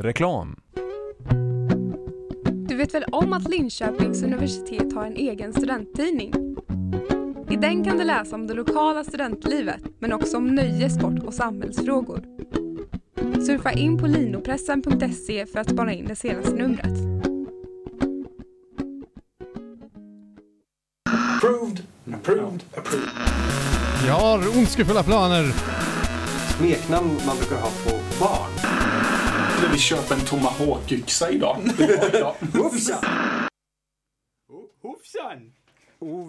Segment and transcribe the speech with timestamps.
[0.00, 0.56] Reklam.
[2.68, 6.34] Du vet väl om att Linköpings universitet har en egen studenttidning?
[7.50, 11.34] I den kan du läsa om det lokala studentlivet, men också om nöje, sport och
[11.34, 12.24] samhällsfrågor.
[13.46, 16.98] Surfa in på linopressen.se för att spana in det senaste numret.
[21.36, 23.08] Approved, approved, approved.
[24.06, 25.52] Jag har ondskefulla planer.
[26.58, 27.90] Smeknamn man brukar ha på
[28.20, 28.71] barn.
[29.62, 31.56] Skulle vi köpa en tomahawk-yxa idag?
[32.54, 33.04] Hoppsan!
[34.82, 35.52] Hoppsan!
[35.98, 36.28] Och,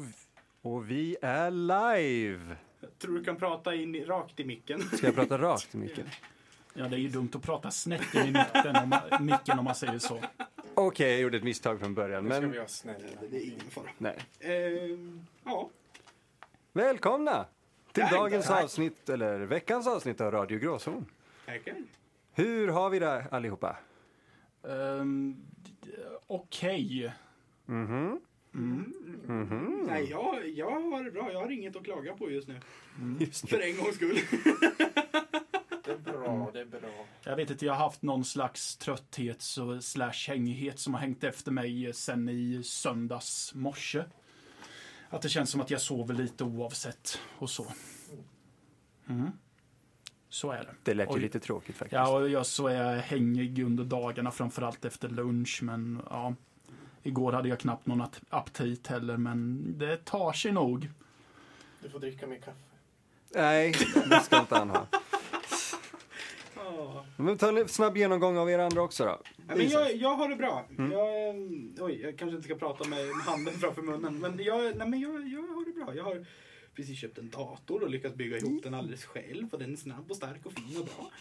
[0.62, 2.56] och vi är live.
[3.00, 4.82] Tror du kan prata in rakt i micken?
[4.82, 6.10] Ska jag prata rakt i micken?
[6.74, 9.66] ja, det är ju dumt att prata snett in i mitten om, man- micken om
[9.66, 10.20] man säger så.
[10.74, 13.08] Okej, jag gjorde ett misstag från början, men vara snälla.
[13.32, 13.90] Det är ingen fara.
[13.98, 14.18] nej.
[14.40, 15.70] Ehm, ja.
[16.74, 17.46] Välkomna
[17.92, 18.64] till Tack, dagens tack.
[18.64, 21.06] avsnitt, eller veckans avsnitt av Radio Gråzon.
[21.46, 21.76] Tackar.
[22.34, 23.78] Hur har vi det allihopa?
[24.62, 25.46] Um,
[26.28, 27.14] Okej.
[27.66, 28.20] Mhm.
[29.88, 31.32] Nej, jag, jag har det bra.
[31.32, 32.60] Jag har inget att klaga på just nu.
[33.20, 34.20] Just För en gångs skull.
[35.86, 37.06] Det är bra, det är bra.
[37.24, 41.24] Jag vet inte, jag har haft någon slags trötthets och slash hängighet som har hängt
[41.24, 44.04] efter mig sen i söndags morse.
[45.10, 47.66] Att det känns som att jag sover lite oavsett och så.
[49.08, 49.32] Mm.
[50.34, 50.74] Så är det.
[50.84, 51.94] Det lät ju lite tråkigt faktiskt.
[51.94, 55.60] Ja, och jag så är jag hängig under dagarna, framförallt efter lunch.
[55.64, 56.34] Men ja,
[57.04, 60.90] igår hade jag knappt någon ap- aptit heller, men det tar sig nog.
[61.82, 62.58] Du får dricka mer kaffe.
[63.36, 63.74] Nej,
[64.10, 64.88] det ska inte han ha.
[67.18, 69.20] Men ta en snabb genomgång av er andra också då.
[69.48, 70.66] Ja, men jag, jag har det bra.
[70.78, 74.20] Jag, ehm, oj, jag kanske inte ska prata med handen framför munnen.
[74.20, 75.96] Men jag, nej, men jag, jag har det bra.
[75.96, 76.26] Jag har
[76.76, 79.54] precis köpt en dator och lyckats bygga ihop den alldeles själv.
[79.54, 81.12] Och den är snabb och stark och fin och bra.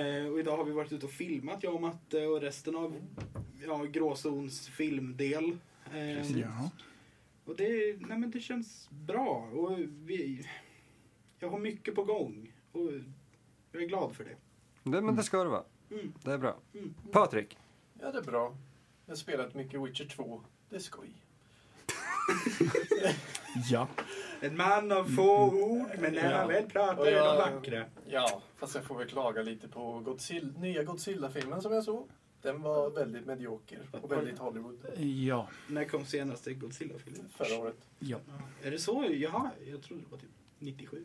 [0.00, 2.96] Eh, och idag har vi varit ute och filmat, jag och Matte och resten av
[3.66, 5.58] ja, Gråzons filmdel.
[5.92, 6.70] Eh, Ja.
[7.44, 9.50] Och det, nej men det känns bra.
[9.52, 10.46] Och vi,
[11.38, 12.52] jag har mycket på gång.
[12.72, 12.90] Och
[13.72, 14.36] jag är glad för det.
[14.90, 15.64] Det, men det ska det vara.
[15.90, 16.12] Mm.
[16.24, 16.58] Det är bra.
[16.74, 16.94] Mm.
[17.12, 17.58] Patrik.
[18.00, 18.56] Ja, det är bra.
[19.06, 20.42] Jag har spelat mycket Witcher 2.
[20.68, 21.08] Det är skoj.
[23.70, 23.88] ja.
[24.42, 26.36] En man av få ord, men när Ja.
[26.36, 27.84] han väl pratar Och är de vackra.
[28.06, 32.08] Ja, fast jag får väl klaga lite på Godzilla, nya Godzilla-filmen som jag såg.
[32.42, 35.48] Den var väldigt medioker och väldigt Hollywood Ja.
[35.68, 37.28] När kom senaste Godzilla-filmen?
[37.36, 37.76] förra året.
[37.98, 38.16] Ja.
[38.62, 39.04] Är det så?
[39.10, 41.04] Jaha, jag trodde det var typ 97.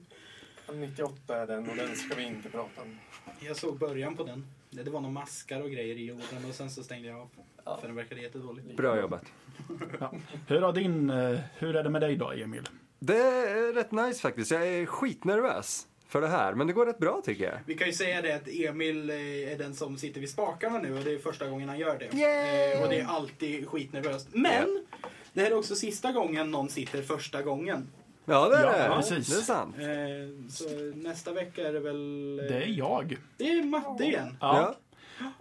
[0.74, 2.98] 98 är den och den ska vi inte prata om.
[3.40, 4.46] Jag såg början på den.
[4.70, 7.30] Det var några maskar och grejer i jorden och sen så stängde jag av.
[7.66, 7.78] Ja.
[7.82, 8.76] För den verkade jättedålig.
[8.78, 9.26] Bra jobbat.
[10.48, 12.64] Hur, har din, eh, hur är det med dig då, Emil?
[13.00, 14.52] Det är rätt nice faktiskt.
[14.52, 17.60] Jag är skitnervös för det här, men det går rätt bra tycker jag.
[17.66, 19.16] Vi kan ju säga det att Emil eh,
[19.54, 22.18] är den som sitter vid spakarna nu och det är första gången han gör det.
[22.18, 22.72] Yay!
[22.74, 24.28] Eh, Och det är alltid skitnervöst.
[24.32, 24.86] Men!
[25.34, 27.88] Det här är också sista gången någon sitter första gången.
[28.26, 28.96] Ja, det är Ja, det.
[28.96, 29.28] precis.
[29.28, 29.76] Det är sant.
[29.80, 32.40] Eh, Så nästa vecka är det väl...
[32.40, 33.18] eh, Det är jag.
[33.38, 34.38] Det är Matte igen.
[34.42, 34.76] Ja.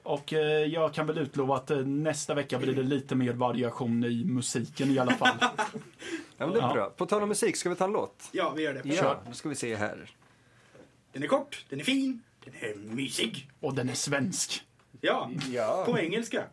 [0.02, 4.04] Och eh, jag kan väl utlova att eh, nästa vecka blir det lite mer variation
[4.04, 5.36] i musiken i alla fall.
[5.40, 5.48] Ja,
[6.38, 6.72] men det är Ja.
[6.72, 6.90] bra.
[6.90, 8.28] På tal om musik, ska vi ta en låt?
[8.32, 8.80] Ja, vi gör det.
[8.84, 10.10] Ja, då ska vi se här.
[11.12, 13.50] Den är kort, den är fin, den är mysig.
[13.60, 14.62] Och den är svensk.
[15.00, 15.82] Ja, Ja.
[15.86, 16.44] på engelska.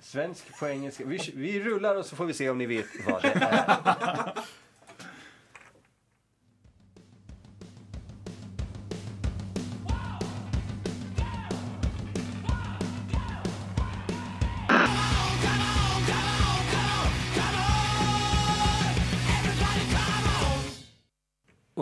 [0.00, 1.04] Svensk på engelska.
[1.04, 4.32] Vi, vi rullar och så får vi se om ni vet vad det är.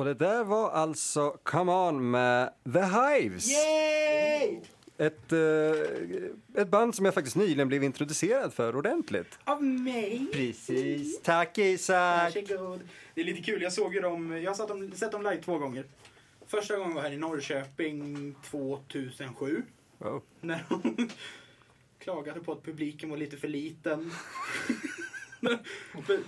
[0.01, 3.49] Och det där var alltså Come On med The Hives.
[3.51, 4.61] Yay!
[4.99, 9.39] Ett, eh, ett band som jag faktiskt nyligen blev introducerad för ordentligt.
[9.45, 10.27] Av mig.
[10.33, 11.23] Precis.
[11.23, 12.35] Tack Isak!
[12.35, 12.81] Varsågod.
[13.15, 15.43] Det är lite kul, jag såg ju dem, jag har sett dem, sett dem live
[15.43, 15.85] två gånger.
[16.47, 19.63] Första gången var här i Norrköping 2007.
[19.99, 20.23] Wow.
[20.41, 21.09] När de
[21.99, 24.13] klagade på att publiken var lite för liten.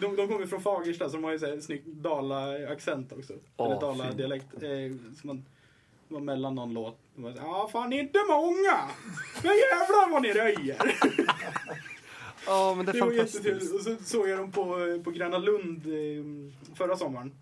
[0.00, 3.32] De, de kommer från Fagersta så de har ju så här snygg Dala-accent också.
[3.56, 4.54] Åh, Eller Dala-dialekt.
[4.54, 5.44] Eh, som man,
[6.08, 6.98] var mellan någon låt.
[7.14, 8.88] De var så Ja, fan inte många!
[9.42, 10.76] Men jävlar vad ni röjer!
[12.46, 13.74] Ja, men det är Det var fantastiskt.
[13.74, 14.64] Och så såg jag dem på,
[15.04, 17.32] på Gröna Lund eh, förra sommaren.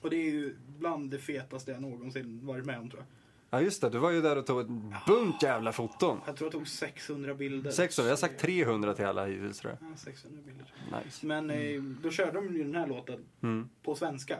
[0.00, 3.17] Och det är ju bland det fetaste jag någonsin varit med om tror jag.
[3.50, 3.90] Ja, just det.
[3.90, 6.20] Du var ju där och tog en bunt jävla foton.
[6.26, 7.70] Jag tror jag tog 600 bilder.
[7.70, 8.08] 600.
[8.08, 9.90] Jag har sagt 300 till alla hittills tror jag.
[9.90, 10.66] Ja, 600 bilder.
[11.04, 11.26] Nice.
[11.26, 13.68] Men eh, då körde de ju den här låten Mm.
[13.82, 14.36] på svenska.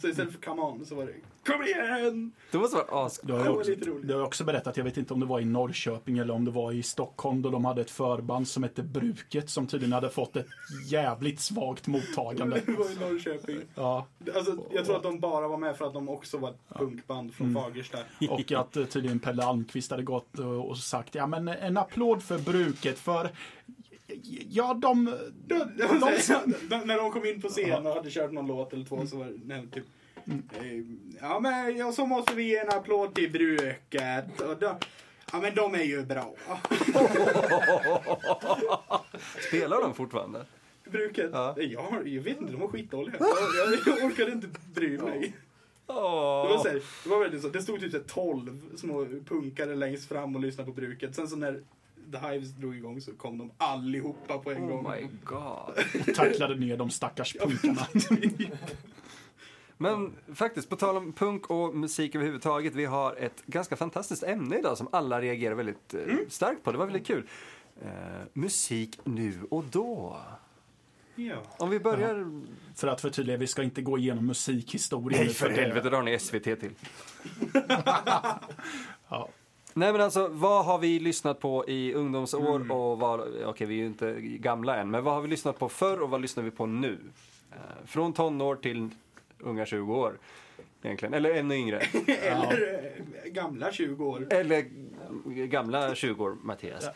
[0.00, 1.12] Så istället för come on så var det
[1.46, 2.32] kom igen!
[2.50, 3.20] Det måste vara as...
[3.22, 4.06] Det var också, lite roligt.
[4.06, 6.44] det har jag också berättat, jag vet inte om det var i Norrköping eller om
[6.44, 10.10] det var i Stockholm då de hade ett förband som hette Bruket som tydligen hade
[10.10, 10.46] fått ett
[10.86, 12.62] jävligt svagt mottagande.
[12.66, 13.58] Det var i Norrköping.
[13.74, 16.78] Ja, Alltså, jag tror att de bara var med för att de också var ett
[16.78, 17.98] punkband från Fagersta.
[18.30, 22.38] och att eh, tydligen Pelle Almqvist hade gått och, sagt ja men en applåd för
[22.38, 23.30] Bruket för
[24.48, 25.04] Ja, de...
[25.46, 28.72] De, de, De- de, när de kom in på scen och hade kört någon låt
[28.72, 29.84] eller två så var det nej, typ
[31.20, 34.40] Ja men ja, så måste vi ge en applåd till Bruket.
[34.40, 34.78] Och då,
[35.32, 36.34] ja men de är ju bra.
[39.48, 40.46] Spelar de fortfarande?
[40.84, 41.30] Bruket?
[41.32, 41.54] Ja.
[41.56, 43.16] Jag, jag vet inte, de var skitdåliga.
[43.20, 45.34] Jag, jag orkade inte bry mig.
[45.86, 49.06] Det var, så här, det var väldigt så, det stod typ så här 12 små
[49.28, 51.14] punkare längst fram och lyssnade på bruket.
[51.14, 51.62] Sen så när
[52.12, 54.86] The Hives drog igång så kom de allihopa på en gång.
[54.86, 56.14] Oh my god.
[56.14, 57.86] tacklade ner de stackars punkarna.
[59.76, 64.58] Men faktiskt, på tal om punk och musik överhuvudtaget, vi har ett ganska fantastiskt ämne
[64.58, 66.72] idag som alla reagerar väldigt eh, starkt på.
[66.72, 67.28] Det var väldigt kul.
[67.82, 67.88] Eh,
[68.32, 70.16] musik nu och då.
[71.14, 71.36] Ja.
[71.58, 72.42] Om vi börjar...
[72.74, 75.24] För att förtydliga, vi ska inte gå igenom musikhistorien.
[75.24, 76.74] Nej, för helvete, det har ni SVT till.
[79.08, 79.28] Ja.
[79.74, 83.78] Nej men alltså, vad har vi lyssnat på i ungdomsår och vad, okej vi är
[83.78, 86.50] ju inte gamla än, men vad har vi lyssnat på förr och vad lyssnar vi
[86.50, 86.98] på nu?
[87.52, 88.90] Eh, från tonår till
[89.44, 90.18] unga 20 år,
[90.82, 91.14] egentligen.
[91.14, 91.78] Eller ännu yngre.
[92.22, 92.90] Eller
[93.24, 94.26] eh, gamla 20 år.
[94.30, 94.64] Eller
[95.46, 96.86] gamla 20 år, Mattias.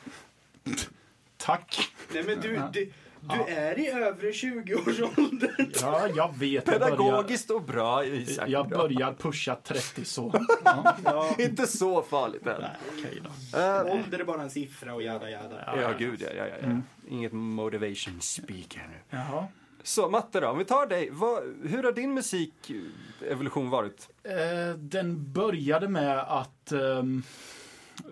[1.37, 1.93] Tack!
[2.15, 5.73] Nej men du, du, du är i övre 20-årsåldern.
[5.81, 6.67] Ja, jag vet.
[6.67, 8.49] Jag börjar, Pedagogiskt och bra, Isak.
[8.49, 8.79] jag Bra.
[8.79, 10.45] börjar pusha 30 så.
[10.65, 12.65] Ja, Ja, Inte så farligt än.
[12.99, 13.23] okej
[13.53, 13.59] då.
[13.59, 15.79] Eh, ålder är bara en siffra och jada jada.
[15.83, 16.77] ja, gud ja, ja, ja, ja.
[17.09, 18.97] Inget motivation speak här nu.
[19.11, 19.47] Jaha.
[19.89, 21.09] Så Matte då, om vi tar dig.
[21.13, 24.09] Vad, hur har din musikevolution varit?
[24.23, 27.23] Eh, den började med att ehm,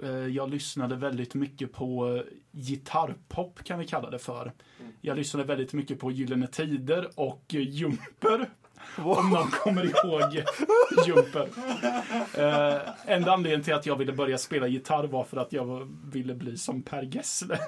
[0.02, 4.52] eh, jag lyssnade väldigt mycket på gitarrpop kan vi kalla det för.
[5.00, 8.50] Jag lyssnade väldigt mycket på Gyllene Tider och Jumper.
[8.96, 10.43] Om någon kommer ihåg
[11.06, 11.49] Jumper.
[12.34, 16.34] Eh, enda anledningen till att jag ville börja spela gitarr var för att jag ville
[16.34, 17.58] bli som Per Gessle.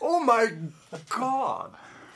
[0.00, 0.70] Oh my
[1.08, 1.70] god!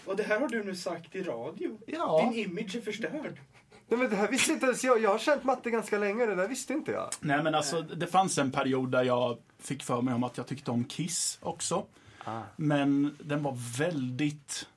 [0.04, 1.78] Och det här har du nu sagt i radio.
[1.86, 2.30] Ja.
[2.32, 3.40] Din image är förstörd.
[3.88, 5.02] Nej men det här visste inte ens jag.
[5.02, 7.10] Jag har känt Matte ganska länge, det där visste inte jag.
[7.20, 10.46] Nej men alltså det fanns en period där jag fick för mig om att jag
[10.46, 11.86] tyckte om Kiss också.
[12.56, 14.68] Men den var väldigt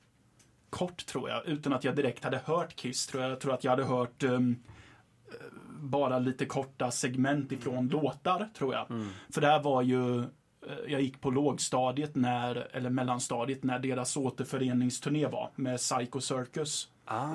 [0.69, 1.45] kort tror jag.
[1.48, 3.31] Utan att jag direkt hade hört Kiss tror jag.
[3.31, 4.39] Jag tror att jag hade hört eh,
[5.80, 8.88] bara lite korta segment ifrån låtar tror jag.
[9.30, 10.24] För det här var ju
[10.88, 16.89] jag gick på lågstadiet när, eller mellanstadiet när deras återföreningsturné var med Psycho Circus.
[17.06, 17.31] Ah.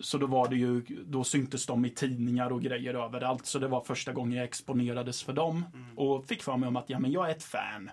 [0.00, 3.46] Så då var det ju, då syntes de i tidningar och grejer överallt.
[3.46, 5.64] Så det var första gången jag exponerades för dem.
[5.96, 7.90] Och fick för mig om att, ja men jag är ett fan.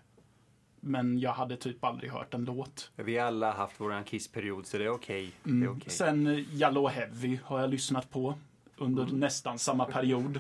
[0.80, 2.92] Men jag hade typ aldrig hört en låt.
[2.96, 5.32] Vi har alla haft våran kissperiod så det är okej.
[5.44, 5.72] Är Mm.
[5.78, 5.90] okej.
[5.92, 8.36] Sen eh, Yellow Heavy har jag lyssnat på
[8.78, 9.20] under Mm.
[9.20, 10.40] nästan samma period.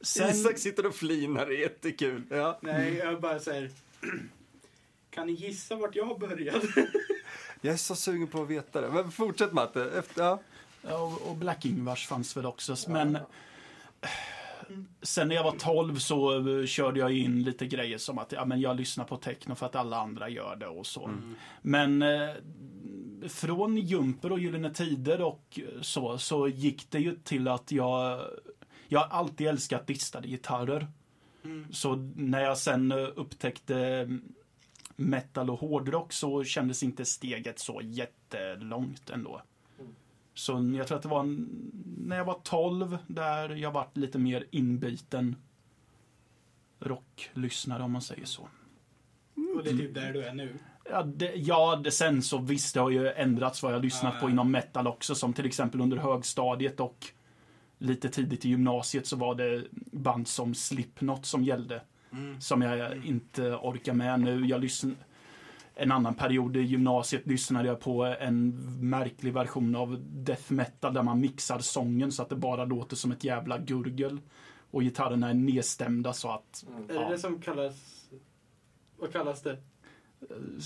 [0.00, 2.22] Sen, Isak sitter och flinar, det är jättekul.
[2.30, 2.58] Ja.
[2.60, 3.70] Nej, jag bara säger.
[5.10, 6.68] Kan ni gissa vart jag började?
[7.60, 8.88] Jag är så sugen på att veta det.
[8.90, 9.90] Men fortsätt Matte.
[9.98, 10.40] Efter, ja.
[10.82, 12.76] Och, och Black Ingvars fanns väl också.
[12.88, 13.22] Men eh,
[15.02, 18.44] sen när jag var 12 så eh, körde jag in lite grejer som att ja,
[18.44, 21.10] men jag lyssnar på techno för att alla andra gör det och så.
[21.62, 22.30] Men eh,
[23.28, 28.24] från Jumper och Gyllene Tider och så, så gick det ju till att jag
[28.92, 30.86] jag har alltid älskat distade gitarrer.
[31.72, 34.22] Så när jag sen eh, upptäckte mm,
[34.96, 39.42] metal och hårdrock så kändes inte steget så jättelångt ändå.
[40.34, 41.70] Så jag tror att det var en-
[42.06, 45.36] när jag var 12 där jag varit lite mer inbiten
[46.80, 48.42] rocklyssnare om man säger så.
[49.56, 50.58] Och det är typ där du är nu.
[50.90, 54.20] Ja, det, ja det, sen så visst det har ju ändrats vad jag lyssnat Ja,
[54.20, 55.14] på inom metal också.
[55.14, 57.06] Som till exempel under högstadiet och
[57.80, 61.82] lite tidigt i gymnasiet så var det band som Slipknot som gällde.
[62.40, 64.46] Som jag inte orkar med nu.
[64.46, 64.96] Jag lyssn-
[65.74, 68.50] en annan period i gymnasiet lyssnade jag på en
[68.90, 73.12] märklig version av death metal där man mixar sången så att det bara låter som
[73.12, 74.20] ett jävla gurgel.
[74.70, 76.64] Och gitarrerna är nedstämda så att...
[76.88, 77.00] Är ja.
[77.00, 78.06] det det som kallas...
[78.98, 79.56] Vad kallas det?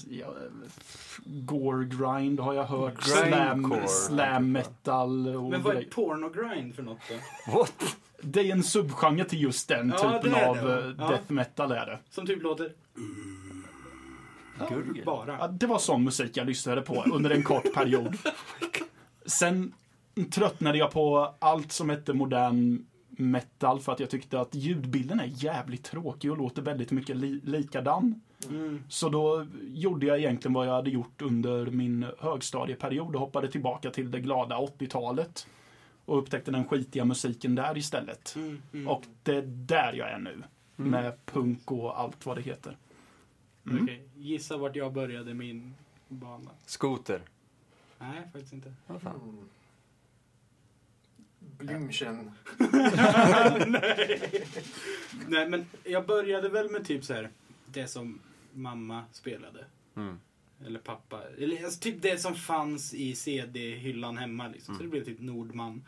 [0.09, 0.35] Ja,
[1.27, 2.95] gore grind har jag hört.
[2.95, 3.89] Grindcore.
[3.89, 5.91] Slam, slam metal och Men vad är grejer.
[5.91, 6.99] pornogrind för något
[7.47, 7.53] då?
[7.59, 7.97] What?
[8.21, 10.79] Det är en subgenre till just den Ja, typen det av det, va?
[10.81, 11.09] eh, Ja.
[11.09, 11.99] death metal är det.
[12.11, 12.73] Som typ låter...
[14.69, 15.05] Gurgel?
[15.05, 15.37] Bara.
[15.39, 18.17] Ja, det var sån musik jag lyssnade på under en kort period.
[19.27, 19.73] Sen
[20.31, 25.31] tröttnade jag på allt som hette modern metal för att jag tyckte att ljudbilden är
[25.35, 28.21] jävligt tråkig och låter väldigt mycket li likadan.
[28.51, 28.83] Mm.
[28.89, 33.91] Så då gjorde jag egentligen vad jag hade gjort under min högstadieperiod och hoppade tillbaka
[33.91, 35.47] till det glada 80-talet.
[36.05, 38.35] Och upptäckte den skitiga musiken där istället.
[38.37, 38.63] Mm.
[38.73, 38.89] Mm.
[38.89, 40.43] Och det är där jag är nu.
[40.77, 42.77] Med punk och allt vad det heter.
[43.67, 43.83] Mm.
[43.83, 45.75] Okej, Gissa vart jag började min
[46.09, 46.51] bana.
[46.67, 47.21] Skoter.
[47.99, 48.75] Nej, faktiskt inte.
[48.87, 49.21] Vad fan.
[49.23, 49.49] Mm.
[51.59, 52.31] Blümchen.
[53.67, 54.45] Nej.
[55.29, 57.31] Nej, men jag började väl med typ så här
[57.67, 58.21] det som
[58.55, 59.65] mamma spelade.
[59.97, 60.19] Mm.
[60.67, 61.23] Eller pappa.
[61.39, 64.49] Eller alltså, typ det som fanns i CD-hyllan hemma.
[64.49, 64.75] Liksom.
[64.77, 65.85] Så det blev typ Nordman.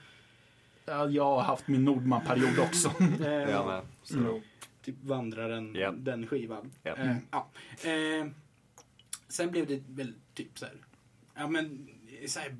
[0.84, 2.92] Ja, Jag har haft min Nordman-period också.
[3.24, 3.82] Eh, Jag med.
[4.02, 4.40] Så.
[4.82, 5.94] Typ Vandraren, Japp.
[5.98, 6.70] den skivan.
[6.84, 6.98] Japp.
[6.98, 7.48] Eh, ja.
[7.90, 8.26] eh,
[9.28, 10.74] sen blev det väl typ så här.
[11.34, 11.88] Ja men
[12.26, 12.50] så här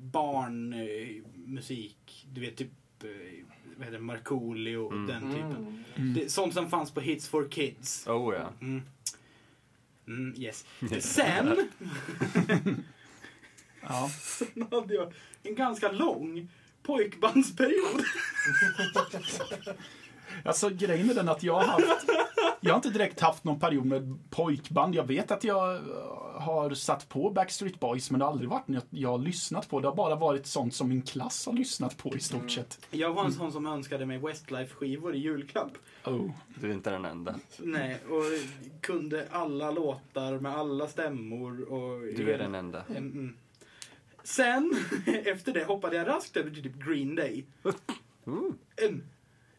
[0.91, 2.27] barnmusik.
[2.33, 2.71] du vet typ
[3.03, 3.09] eh,
[3.77, 5.07] vad heter det, Markoolio och Mm.
[5.07, 5.83] den typen.
[5.95, 6.13] Mm.
[6.13, 8.07] Det, sånt som fanns på Hits for Kids.
[8.07, 8.49] Oh ja.
[8.61, 8.81] Mm.
[10.07, 10.65] Mm, yes.
[10.99, 11.69] Sen
[13.81, 14.09] Ja.
[14.71, 16.49] hade jag en ganska lång
[16.83, 18.03] pojkbandsperiod.
[20.45, 22.09] Alltså grejen är den att jag har haft
[22.61, 24.95] Jag har inte direkt haft någon period med pojkband.
[24.95, 25.81] Jag vet att jag eh,
[26.41, 29.79] har satt på Backstreet Boys men det har aldrig varit något jag har lyssnat på.
[29.79, 32.85] Det har bara varit sånt som min klass har lyssnat på i stort sett.
[32.91, 35.71] Jag var en sån som önskade mig Westlife-skivor i julklapp.
[36.05, 36.31] Oh.
[36.59, 37.35] Du är inte den enda.
[37.57, 38.23] Nej, och
[38.81, 41.73] kunde alla låtar med alla stämmor.
[41.73, 42.83] Och Du är den enda.
[42.89, 43.35] Mm, mm.
[44.23, 44.73] Sen,
[45.25, 47.45] efter det, hoppade jag raskt över till typ Green Day.
[48.27, 48.57] Mm.
[48.75, 49.03] En,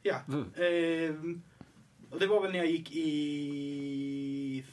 [0.03, 0.17] ja.
[0.29, 1.43] Mm.
[2.11, 4.65] Och det var väl när jag gick i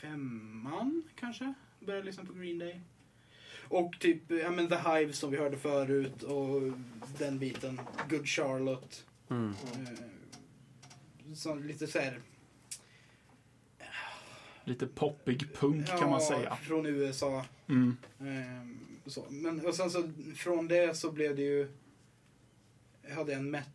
[0.00, 1.54] femman, kanske.
[1.80, 2.80] Började lyssna på Green Day.
[3.68, 6.72] Och typ, ja men The Hive som vi hörde förut och
[7.18, 7.80] den biten.
[8.10, 9.04] Good Charlotte.
[9.30, 9.50] Mm.
[9.50, 12.20] Eh, så lite så här,
[14.64, 16.56] Lite poppig punk kan man säga.
[16.56, 17.44] från USA.
[17.68, 17.96] Mm.
[18.20, 19.26] Ehm, så.
[19.30, 21.68] Men, och sen så från det så blev det ju...
[23.02, 23.72] Jag hade en metal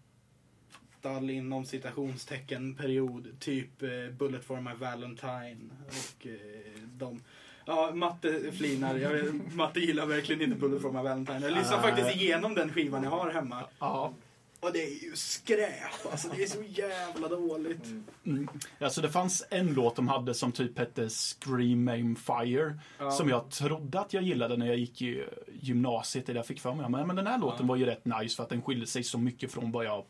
[1.29, 3.39] inom citationstecken period.
[3.39, 7.21] Typ eh, Bullet for my Valentine och eh, de...
[7.65, 8.95] Ja, Matte flinar.
[8.95, 11.39] Jag, Matte gillar verkligen inte Bullet for my Valentine.
[11.39, 13.63] Jag lyssnar faktiskt igenom den skivan jag har hemma.
[13.79, 14.13] Ja.
[14.59, 16.27] Och det är ju skräp alltså.
[16.35, 17.85] Det är så jävla dåligt.
[18.25, 18.47] Mm.
[18.79, 22.79] Alltså det fanns en låt de hade som typ hette Scream Aim Fire.
[22.99, 23.11] Ja.
[23.11, 25.25] Som jag trodde att jag gillade när jag gick i
[25.61, 26.25] gymnasiet.
[26.25, 26.89] Det jag fick för mig.
[26.89, 29.17] Men, men den här låten var ju rätt nice för att den skilde sig så
[29.17, 30.05] mycket från vad jag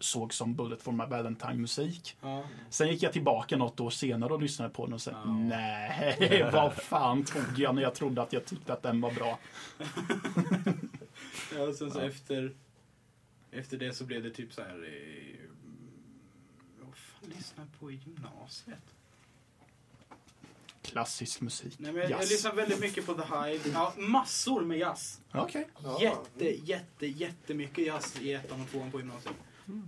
[0.00, 2.16] såg som Bullet for my Valentine-musik.
[2.20, 2.44] Ja.
[2.70, 5.24] Sen gick jag tillbaka något år senare och lyssnade på den och sa Ja.
[5.24, 9.38] nej, vad fan tog jag när jag trodde att jag tyckte att den var bra.
[11.56, 12.02] Ja, och sen så Ja.
[12.04, 12.54] efter,
[13.50, 14.84] efter det så blev det typ så här...
[14.84, 15.40] Eh,
[16.80, 18.94] vad fan lyssnade jag på i gymnasiet?
[20.82, 21.74] Klassisk musik.
[21.78, 23.70] Nej, men jag, jag lyssnar väldigt mycket på The Hive.
[23.74, 25.20] Ja, massor med jazz.
[25.32, 25.68] Okej.
[25.82, 25.98] Ja.
[26.02, 29.34] Jätte, jätte, jättemycket jazz i ettan och tvåan på gymnasiet.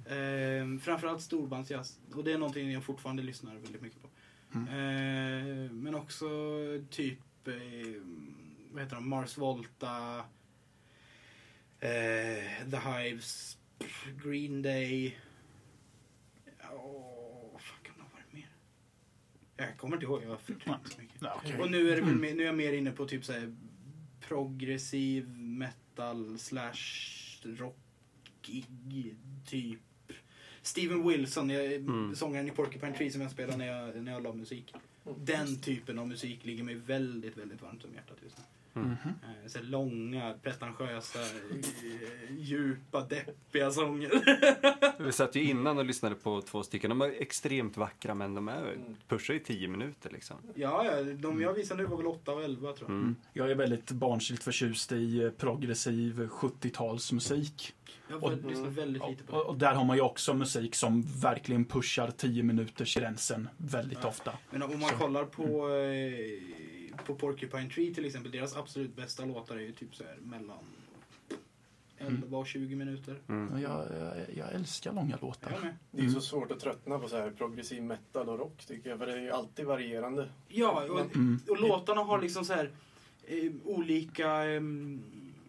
[0.06, 2.00] Eh, framförallt storbandsjazz.
[2.14, 4.08] Och det är någonting jag fortfarande lyssnar väldigt mycket på.
[4.54, 4.68] Mm.
[4.68, 6.28] Eh, men också
[6.90, 7.54] typ, eh,
[8.72, 10.18] vad heter de, Mars Volta,
[11.80, 13.58] eh, The Hives,
[14.24, 15.18] Green Day.
[17.58, 18.48] Fan kan det ha varit mer?
[19.56, 21.16] Jag kommer inte ihåg, jag har förträngt så mycket.
[21.20, 21.60] Ja, okej.
[21.60, 23.56] Och nu är, det väl mer, nu är jag mer inne på typ så här
[24.20, 26.74] progressiv metal slash
[28.42, 29.14] rockig
[29.46, 29.78] typ.
[30.62, 32.14] Steven Wilson, jag, Mm.
[32.14, 34.74] sångaren i Porcupine Tree som jag spelade när jag, när jag la musik.
[35.18, 38.44] Den typen av musik ligger mig väldigt, väldigt varmt om hjärtat just nu.
[38.74, 38.92] Mhm.
[39.22, 44.10] Eh, Så långa, pretentiösa, eh, djupa, deppiga sånger.
[45.02, 46.88] Vi satt ju innan och lyssnade på två stycken.
[46.88, 48.96] De är extremt vackra men de är Mm.
[49.08, 50.36] pushar i tio minuter liksom.
[50.54, 52.98] ja, ja, de jag visade nu var väl 8 och 11 tror jag.
[52.98, 53.16] Mm.
[53.32, 57.72] Jag är väldigt barnsligt förtjust i eh, progressiv 70-talsmusik.
[58.12, 58.32] Jag Och-
[58.78, 62.42] väldigt lite på Och, och där har man ju också musik som verkligen pushar 10
[62.42, 64.08] minuters gränsen väldigt Ja.
[64.08, 64.32] ofta.
[64.50, 64.96] Men om man Så.
[64.96, 69.94] kollar på, eh, på Porcupine Tree till exempel, deras absolut bästa låtar är ju typ
[69.94, 70.58] så här mellan
[71.98, 73.16] 11 och 20 minuter.
[73.28, 73.62] Mm.
[73.62, 75.50] Jag, jag, jag älskar långa låtar.
[75.50, 75.74] med.
[75.90, 76.14] Det är Mm.
[76.14, 78.98] så svårt att tröttna på så här progressiv metal och rock tycker jag.
[78.98, 80.28] För det är ju alltid varierande.
[80.48, 81.38] Ja, och, Mm.
[81.48, 82.70] och låtarna har liksom så här
[83.26, 84.60] eh, olika, eh,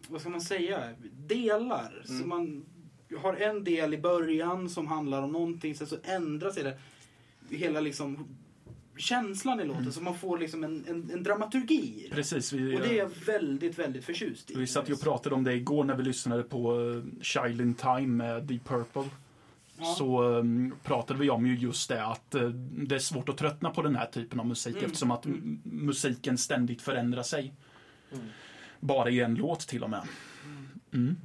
[0.08, 0.88] vad ska man säga,
[1.26, 2.02] delar.
[2.04, 2.28] Så Mm.
[2.28, 2.64] man
[3.22, 6.78] har en del i början som handlar om någonting, sen så ändrar sig det.
[7.56, 8.26] Hela liksom
[8.96, 12.08] känslan i låten så man får liksom en, en, en dramaturgi.
[12.12, 12.52] Precis.
[12.52, 14.54] Vi, Och det är jag väldigt, väldigt förtjust i.
[14.58, 17.74] vi satt ju och pratade om det igår när vi lyssnade på eh, Child in
[17.74, 19.04] Time med Deep Purple.
[19.78, 19.84] Ja.
[19.84, 23.70] Så um, pratade vi om ju just det att eh, det är svårt att tröttna
[23.70, 24.84] på den här typen av musik Mm.
[24.86, 27.54] eftersom att m- musiken ständigt förändrar sig.
[28.12, 28.24] Mm.
[28.84, 30.02] Bara i en låt till och med.
[30.92, 31.16] Mm.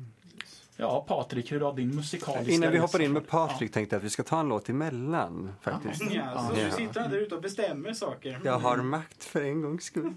[0.78, 3.28] Ja, Patrik, hur har din musikaliska Innan vi hoppar in med?
[3.28, 6.02] Patrik tänkte jag att vi ska ta en låt emellan faktiskt.
[6.02, 6.64] Ja, så Ja.
[6.66, 8.40] nu sitter där ute och bestämmer saker.
[8.44, 10.14] Jag har makt för en gångs skull.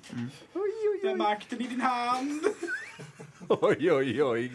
[1.04, 2.42] Med makten i din hand.
[3.48, 4.52] Oj, oj, oj.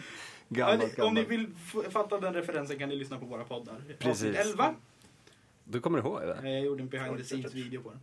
[0.48, 1.54] Ja, Gammalt, det- om ni gammalt.
[1.74, 3.74] vill fatta den referensen kan ni lyssna på våra poddar.
[3.98, 4.24] Precis.
[4.38, 4.74] Avsnitt 11.
[5.64, 6.50] Du kommer ihåg det?
[6.50, 8.00] Jag gjorde en behind the scenes video på den.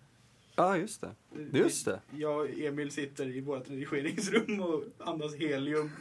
[0.55, 1.11] Ja, just det.
[1.59, 2.01] Just det.
[2.17, 5.91] Jag och Emil sitter i vårt redigeringsrum och andas helium.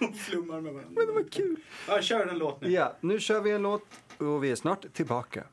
[0.00, 0.92] och flummar med varandra.
[1.00, 1.56] Men det var kul.
[1.88, 2.70] Ja, kör en låt nu.
[2.70, 3.84] Ja, nu kör vi en låt
[4.18, 5.44] och vi är snart tillbaka.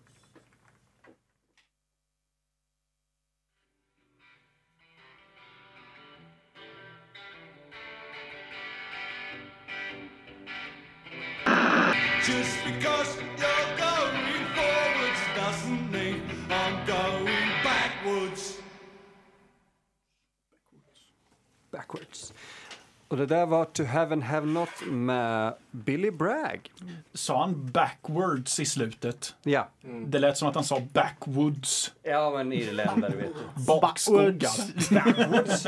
[23.09, 26.71] Och det där var To Have and Have Not med Billy Bragg.
[27.13, 29.35] Sa han backwards i slutet?
[29.43, 29.67] Ja.
[30.05, 31.91] Det lät som att han sa backwoods.
[32.03, 33.63] Ja, men irländare vet du.
[33.81, 34.93] Bakskogar.
[34.93, 35.67] Backwards.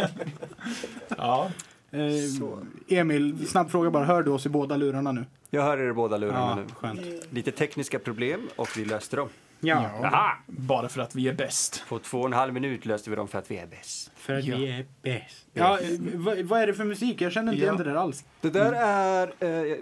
[1.17, 1.51] ja,
[1.93, 4.05] Eh, Emil, snabb fråga bara.
[4.05, 5.25] Hör du oss i båda lurarna nu?
[5.49, 6.65] Jag hör er i båda lurarna nu.
[6.75, 7.01] skönt.
[7.29, 9.29] Lite tekniska problem och vi löste dem.
[9.63, 11.83] Ja, Aha, bara för att vi är bäst.
[11.89, 14.11] På två och en halv minut löste vi dem för att vi är bäst.
[14.15, 14.57] för att Ja.
[14.57, 15.47] vi är bäst.
[15.53, 15.79] Ja,
[16.13, 17.21] vad, vad är det för musik?
[17.21, 17.71] Jag känner inte Ja.
[17.71, 18.25] igen det där alls.
[18.41, 19.77] Det där är eh,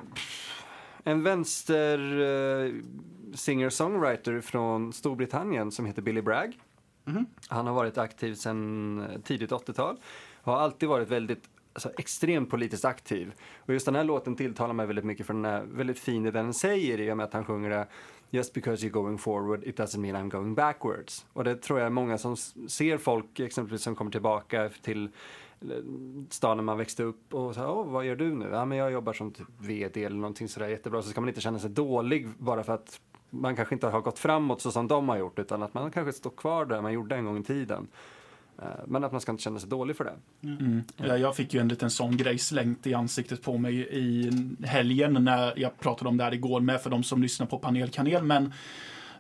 [1.03, 2.71] en vänster eh,
[3.33, 6.59] singer-songwriter från Storbritannien som heter Billy Bragg.
[7.05, 7.25] Mhm.
[7.48, 9.98] Han har varit aktiv sedan eh, tidigt 80-tal
[10.41, 11.43] och har alltid varit väldigt
[11.74, 13.31] alltså, extremt politiskt aktiv.
[13.57, 16.31] Och just den här låten tilltalar mig väldigt mycket för den är väldigt fin i
[16.31, 17.88] det den säger i och med att han sjunger det
[18.31, 21.25] Just because you're going forward it doesn't mean I'm going backwards.
[21.33, 22.36] Och det tror jag är många som
[22.67, 25.09] ser folk exempelvis som kommer tillbaka till
[25.61, 25.68] eh,
[26.29, 28.50] staden man växte upp och så Åh, vad gör du nu?
[28.51, 31.01] Ja, men jag jobbar som typ vd eller någonting sådär jättebra.
[31.01, 34.20] Så ska man inte känna sig dålig bara för att man kanske inte har gått
[34.20, 37.15] framåt så som de har gjort utan att man kanske står kvar där man gjorde
[37.15, 37.87] en gång i tiden.
[38.61, 40.48] Eh, Men att man ska inte känna sig dålig för det.
[40.48, 40.83] Mm.
[40.98, 44.31] Ja, Jag fick ju en liten sån grej slängt i ansiktet på mig i
[44.65, 48.24] helgen när jag pratade om det här igår med för de som lyssnar på panelkanel.
[48.24, 48.43] Men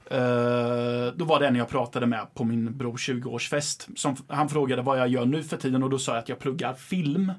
[0.05, 3.89] eh, då var det en jag pratade med på min brors 20-årsfest.
[3.95, 6.39] Som, han frågade vad jag gör nu för tiden och då sa jag att jag
[6.39, 7.31] pluggar film.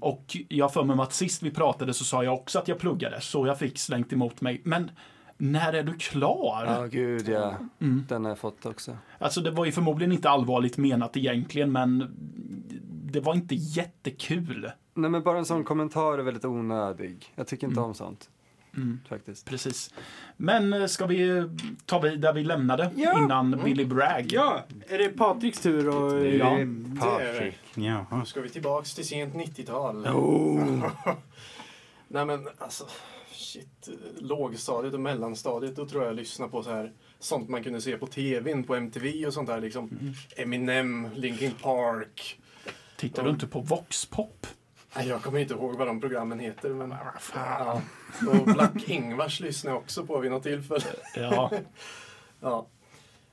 [0.00, 3.20] Och jag för mig att sist vi pratade så sa jag också att jag pluggade.
[3.20, 4.60] Så jag fick slängt emot mig.
[4.64, 4.90] Men
[5.42, 6.64] när är du klar?
[6.66, 7.54] Ja, gud ja.
[7.80, 8.04] Mm.
[8.08, 8.96] Den har jag fått också.
[9.18, 12.16] Alltså det var ju förmodligen inte allvarligt menat egentligen men
[13.04, 14.70] det var inte jättekul.
[14.94, 17.32] Nej, men bara en sån kommentar är väldigt onödig.
[17.34, 18.30] Jag tycker inte om sånt.
[18.76, 19.00] Mm.
[19.08, 19.46] Faktiskt.
[19.46, 19.94] Precis.
[20.36, 21.48] Men eh, ska vi
[21.86, 24.32] ta vid där vi lämnade innan Billy Bragg?
[24.32, 25.88] Ja, är det Patriks tur?
[25.88, 26.58] Och, Ja.
[27.00, 27.58] Patrik.
[27.74, 28.24] Ja.
[28.24, 30.06] Ska vi tillbaks till sent 90-tal.
[30.06, 30.86] Oh.
[32.08, 32.84] Nej men alltså,
[33.42, 33.88] shit.
[34.18, 37.98] Lågstadiet och mellanstadiet, då tror jag jag lyssnade på så här sånt man kunde se
[37.98, 40.14] på tvn, på MTV och sånt där liksom.
[40.36, 42.40] Eminem, Linkin Park.
[42.96, 44.46] Tittar du inte på Voxpop?
[44.96, 46.68] Nej, jag kommer inte ihåg vad de programmen heter.
[46.68, 46.94] Men,
[47.34, 47.82] ja.
[48.28, 50.84] Och Black Ingvars lyssnade jag också på vid något tillfälle.
[51.16, 51.50] Ja,
[52.40, 52.66] Ja.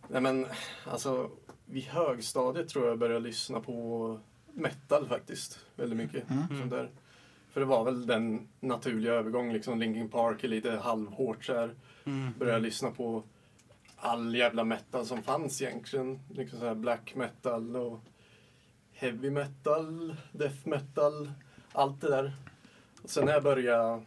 [0.08, 0.46] Nej men,
[0.86, 1.30] alltså,
[1.66, 4.20] vid högstadiet tror jag jag började lyssna på
[4.54, 5.60] metal faktiskt.
[5.76, 6.24] Väldigt mycket.
[6.60, 6.90] Sånt där.
[7.52, 11.76] För det var väl den naturliga övergång, liksom Linkin Park är lite halvhårt så här.
[12.40, 13.24] Började lyssna på
[13.96, 16.20] all jävla metal som fanns egentligen.
[16.30, 18.00] Liksom så här black metal och
[18.94, 21.32] heavy metal, death metal,
[21.72, 22.34] allt det där.
[23.04, 24.04] Och sen när jag började,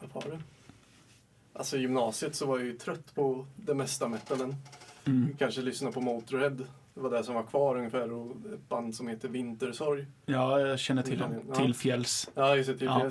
[0.00, 0.42] vad var det?
[1.52, 4.56] Alltså i gymnasiet så var jag ju trött på det mesta metalen.
[5.04, 5.36] mm.
[5.38, 6.56] Kanske lyssna på Motorhead.
[6.98, 10.06] Det var det som var kvar ungefär och ett band som heter Vintersorg.
[10.26, 11.34] ja jag känner till dem.
[11.48, 11.54] Ja.
[11.54, 12.30] Till fjälls.
[12.34, 12.74] Ja, just det.
[12.78, 13.10] Typ Ja.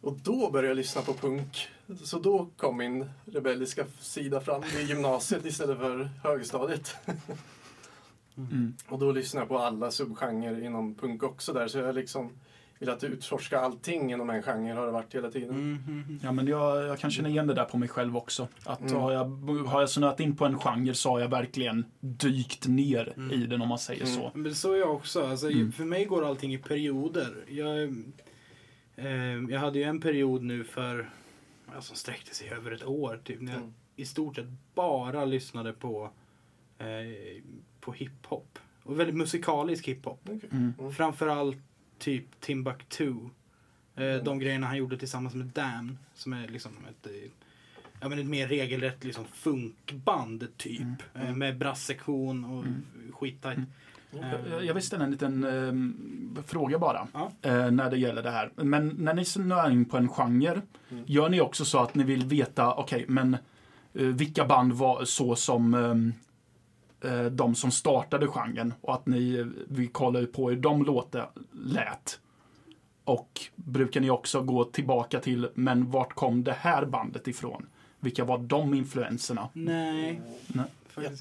[0.00, 1.68] och då började jag lyssna på punk.
[2.04, 6.96] Så då kom min rebelliska sida fram i gymnasiet istället för högstadiet.
[8.36, 8.74] Mm.
[8.88, 11.68] Och då lyssnade jag på alla subgenrer inom punk också där.
[11.68, 12.30] Så jag liksom
[12.78, 16.18] velat utforska allting inom en genre har det varit hela tiden.
[16.22, 18.48] Ja, men jag, jag kan känna igen det där på mig själv också.
[18.64, 18.94] Att Mm.
[18.96, 19.24] har, jag,
[19.66, 23.62] har jag snöat in på en genre så har jag verkligen dykt ner i den
[23.62, 24.14] om man säger Mm.
[24.14, 24.30] så.
[24.34, 25.26] Men så är jag också.
[25.26, 25.72] Alltså, Mm.
[25.72, 27.44] För mig går allting i perioder.
[27.48, 27.82] Jag,
[28.96, 29.06] eh,
[29.50, 31.10] jag hade ju en period nu för,
[31.74, 33.40] alltså, som sträckte sig över ett år typ.
[33.40, 33.74] När jag Mm.
[33.96, 36.10] i stort sett bara lyssnade på,
[36.78, 36.86] eh,
[37.80, 38.58] på hiphop.
[38.82, 40.20] Och väldigt musikalisk hiphop.
[40.24, 40.48] Okej.
[40.52, 40.92] Mm.
[40.92, 41.58] Framförallt
[41.98, 43.14] typ Timbuktu.
[43.96, 45.98] Eh, de grejerna han gjorde tillsammans med Damn.
[46.14, 47.30] Som är liksom ett, eh,
[48.00, 50.82] ja, men ett mer regelrätt liksom funkband typ.
[51.14, 52.64] Eh, med brasssektion och
[53.14, 53.58] skittajt.
[54.10, 57.08] Jag- Jag vill ställa en liten eh, fråga bara.
[57.12, 57.30] Ja.
[57.42, 58.50] Eh, när det gäller det här.
[58.56, 60.62] Men när ni snöar in på en genre.
[60.90, 61.04] Mm.
[61.06, 63.34] Gör ni också så att ni vill veta, okej, men
[63.94, 65.96] eh, vilka band var så som eh, eh,
[67.30, 72.20] de som startade genren och att ni eh, vill kolla på hur de låter lät.
[73.04, 77.66] Och brukar ni också gå tillbaka till, men vart kom det här bandet ifrån?
[78.00, 79.48] Vilka var de influenserna?
[79.52, 80.66] Nej, Nej.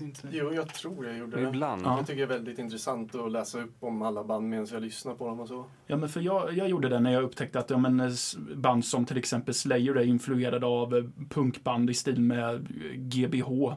[0.02, 0.28] inte.
[0.32, 1.48] Jo, jag tror jag gjorde det.
[1.48, 1.82] Ibland.
[1.86, 1.98] Ja.
[1.98, 5.14] Jag tycker det är väldigt intressant att läsa upp om alla band medan jag lyssnar
[5.14, 5.66] på dem och så.
[5.88, 8.12] Ja, men för jag, jag gjorde det när jag upptäckte att ja, men, eh,
[8.56, 13.76] band som till exempel Slayer är influerade av eh, punkband i stil med eh, GBH.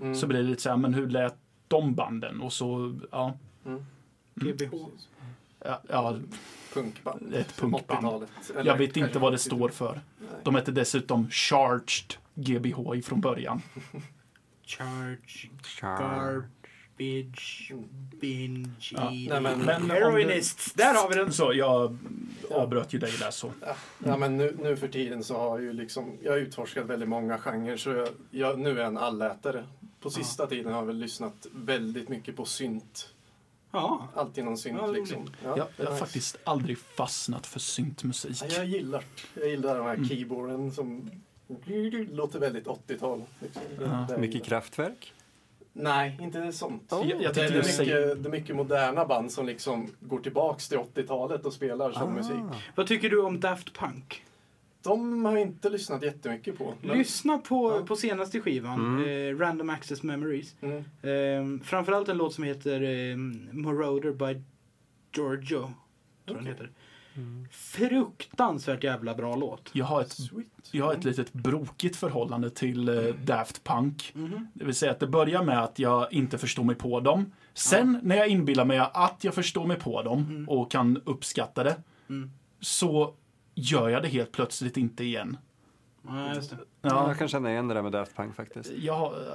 [0.00, 0.14] Mm.
[0.14, 1.34] Så blir det lite så här, men hur lät
[1.68, 2.40] de banden?
[2.40, 3.84] Och så, ja, Mm.
[4.34, 4.70] GBH.
[4.70, 5.08] Precis.
[5.64, 6.16] ja, ja
[6.74, 7.34] Punkband.
[7.34, 8.06] Ett punkband.
[8.06, 8.30] 80-talet.
[8.66, 9.40] jag vet inte vad det 70-talet.
[9.40, 10.00] står för.
[10.18, 10.28] Nej.
[10.44, 13.62] De hette dessutom Charged GBH ifrån början.
[14.66, 15.98] Charge, Char.
[16.98, 17.84] garbage, Mm.
[18.20, 20.72] binge, Ja, nej, men- men heroinists.
[20.72, 21.32] Där har vi den!
[21.32, 21.98] Så jag
[22.50, 23.52] avbröt ju dig där så.
[24.04, 27.08] Ja, men nu, nu för tiden så har jag ju liksom, jag har utforskat väldigt
[27.08, 29.64] många genrer så jag, jag, nu är jag en allätare.
[30.00, 33.08] På sista tiden har jag väl lyssnat väldigt mycket på synt.
[33.72, 35.30] Ja, Alltid någon synt Ja, liksom.
[35.44, 36.04] Ja, Jag, jag har nice.
[36.04, 38.36] faktiskt aldrig fastnat för syntmusik.
[38.42, 40.08] Ja, jag gillar, jag gillar de här Mm.
[40.08, 41.10] keyboarden som
[42.10, 43.22] låter väldigt 80-tal.
[43.40, 43.62] Liksom.
[43.80, 44.18] Ja.
[44.18, 45.12] Mycket kraftverk.
[45.72, 46.92] Nej, inte sånt.
[46.92, 47.08] Oh.
[47.10, 48.06] Jag, jag det, är säger...
[48.06, 52.02] mycket, det är mycket moderna band som liksom går tillbaks till 80-talet och spelar som
[52.02, 52.10] Ah.
[52.10, 52.62] musik.
[52.74, 54.24] vad tycker du om Daft Punk?
[54.82, 56.74] De har jag inte lyssnat jättemycket på.
[56.82, 57.86] men- Lyssna på, Ja.
[57.86, 59.34] på senaste skivan, Mm.
[59.36, 60.54] eh, Random Access Memories.
[60.60, 60.78] Mm.
[61.58, 63.16] Eh, framförallt en låt som heter eh,
[63.52, 64.42] Moroder by
[65.16, 65.60] Giorgio.
[65.60, 65.72] Tror
[66.24, 66.48] den Okej.
[66.52, 66.70] heter.
[67.50, 69.70] Fruktansvärt jävla bra låt.
[69.72, 70.46] Jag har ett Sweet.
[70.70, 74.12] Jag har ett litet brokigt förhållande till eh, Daft Punk.
[74.14, 74.46] Mhm.
[74.54, 77.32] Det vill säga att det börjar med att jag inte förstår mig på dem.
[77.54, 81.76] Sen när jag inbillar mig att jag förstår mig på dem och kan uppskatta det,
[82.08, 82.30] Mm.
[82.60, 83.14] så
[83.60, 85.36] gör jag det helt plötsligt inte igen.
[86.06, 86.56] Ja, just det.
[86.60, 86.88] Ja.
[86.88, 88.70] Ja, Jag kan känna igen det där med Daft Punk faktiskt.
[88.70, 88.78] har-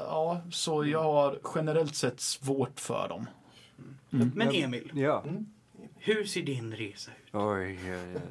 [0.08, 3.26] ja, så jag har generellt sett svårt för dem.
[4.12, 4.32] Mm.
[4.36, 5.24] Men Emil, Ja.
[5.98, 7.36] hur ser din resa ut?
[7.36, 8.22] Oj, oj, oj.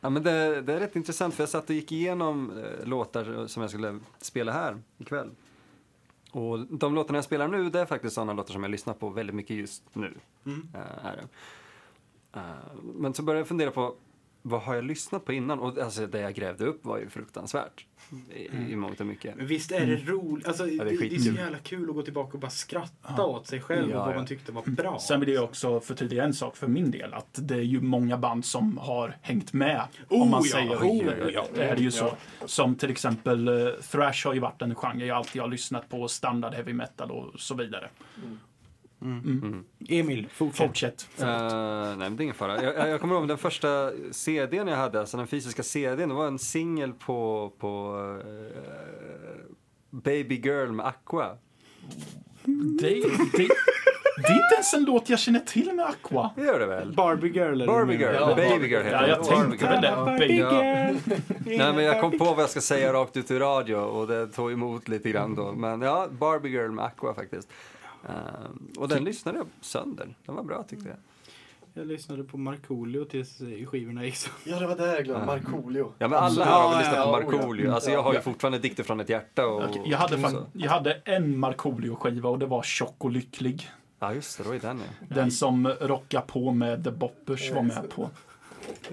[0.00, 3.46] Ja, men det, det är rätt intressant för jag satt och gick igenom eh, låtar
[3.46, 5.30] som jag skulle spela här ikväll.
[6.32, 9.08] Och de låtarna jag spelar nu det är faktiskt sådana låtar som jag lyssnar på
[9.08, 10.14] väldigt mycket just nu.
[10.46, 10.68] Mm.
[10.74, 12.40] Eh,
[12.82, 13.94] men så började jag fundera på
[14.48, 15.58] vad har jag lyssnat på innan?
[15.58, 17.86] Och alltså, det jag grävde upp var ju fruktansvärt.
[18.34, 19.36] I, i mångt och mycket.
[19.36, 20.48] Men visst är det roligt?
[20.48, 23.24] Alltså, det är det, det är så jävla kul att gå tillbaka och bara skratta
[23.24, 24.18] åt sig själv Ja, och vad ja.
[24.18, 24.98] man tyckte var bra.
[24.98, 27.14] Sen vill jag också förtydliga en sak för min del.
[27.14, 29.82] Att det är ju många band som har hängt med.
[30.08, 30.52] Oh, om man ja.
[30.52, 31.46] säger Oh, ja.
[31.54, 32.04] Det är ju så.
[32.40, 32.46] Ja.
[32.46, 36.08] Som till exempel eh, thrash har ju varit en genre jag alltid har lyssnat på.
[36.08, 37.90] Standard heavy metal och så vidare.
[39.88, 40.66] Emil, fortsätt.
[40.66, 41.06] Fortsätt.
[41.20, 42.62] Uh, nej, men det är ingen fara.
[42.62, 46.26] Jag, jag- kommer ihåg den första CDn jag hade, alltså den fysiska CDn, det var
[46.26, 49.46] en singel på, på eh,
[49.90, 51.36] Baby Girl med Aqua.
[52.80, 53.48] Det, det,
[54.16, 56.30] det är inte ens en låt jag känner till med Aqua.
[56.36, 56.92] Det gör det väl?
[56.92, 60.44] Barbie Girl Barbie Girl, eller Baby Girl heter Ja, jag tänkte Barbie väl Girl.
[60.44, 60.96] det.
[61.06, 61.46] Barbie.
[61.46, 61.58] Girl.
[61.58, 64.26] Nej men jag kom på vad jag ska säga rakt ut ur radio och det
[64.26, 65.52] tog emot lite grann då.
[65.52, 67.48] Men ja, Barbie Girl med Aqua faktiskt.
[68.08, 70.14] Ehm, och den lyssnade jag sönder.
[70.26, 70.96] Den var bra tyckte jag.
[71.74, 73.38] Jag lyssnade på Markoolio tills
[73.70, 74.30] skivorna gick så.
[74.44, 75.26] Ja, det var det jag glömde.
[75.26, 75.92] Markoolio.
[75.98, 77.70] Ja men alla har väl lyssnat på Markoolio.
[77.72, 79.64] Alltså jag har ju fortfarande Dikter från ett hjärta och...
[79.64, 80.22] Okej, jag, hade så.
[80.22, 83.70] fakt- jag hade en Markoolio-skiva och det var Tjock och lycklig.
[83.98, 85.14] Ja just det, det var ju den ja.
[85.14, 88.10] Den som rockar på med The Boppers var med på.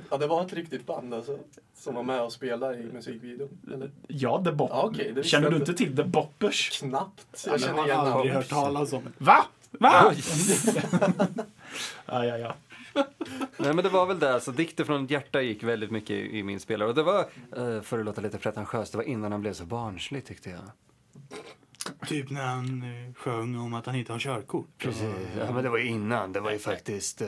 [0.10, 1.39] Ja, det var ett riktigt band alltså.
[1.84, 3.50] Som var med och spelade i musikvideon.
[3.74, 3.91] Eller?
[4.08, 4.98] Ja, The Boppers.
[4.98, 5.74] Ja, det visste Känner du inte.
[5.74, 6.80] till The Boppers?
[6.80, 7.43] Knappt.
[7.46, 9.12] Ja, Jag men känner har igen aldrig hört talas om det.
[9.26, 9.46] Va?
[9.72, 10.13] Va?
[12.06, 12.56] Ja, ja, ja.
[13.58, 16.43] Nej men det var väl det, alltså Dikter från hjärta gick väldigt mycket i, i
[16.43, 16.89] min spelare.
[16.89, 17.19] Och det var,
[17.58, 20.60] eh, för att låta lite pretentiöst, det var innan han blev så barnslig tyckte jag.
[22.08, 24.67] Typ när han eh, sjöng om att han inte har körkort.
[24.78, 27.22] Precis, ja men det var innan, det var ju faktiskt...
[27.22, 27.28] eh,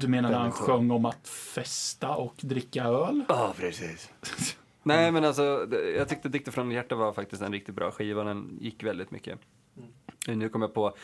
[0.00, 3.24] Du menar när han sjöng om att festa och dricka öl?
[3.28, 4.10] Ja, precis.
[4.82, 5.66] Nej, men alltså,
[5.96, 8.24] jag tyckte Dikter från hjärta var faktiskt en riktigt bra skiva.
[8.24, 9.38] Den gick väldigt mycket.
[10.28, 10.96] Nu kom jag på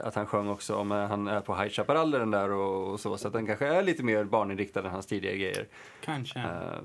[0.00, 3.00] att han sjöng också om eh, han är på High Chaparral den där och, och
[3.00, 5.66] så, så att den kanske är lite mer barninriktad än hans tidigare grejer.
[6.04, 6.38] Kanske.
[6.40, 6.78] Eh,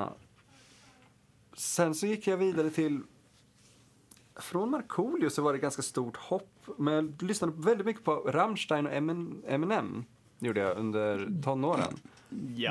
[0.00, 0.08] eh,
[1.56, 3.00] sen så gick jag vidare till
[4.42, 6.50] från Markoolio så var det ganska stort hopp.
[6.76, 10.04] Men jag lyssnade väldigt mycket på Rammstein och Emin- Eminem.
[10.38, 11.94] Det gjorde jag under tonåren.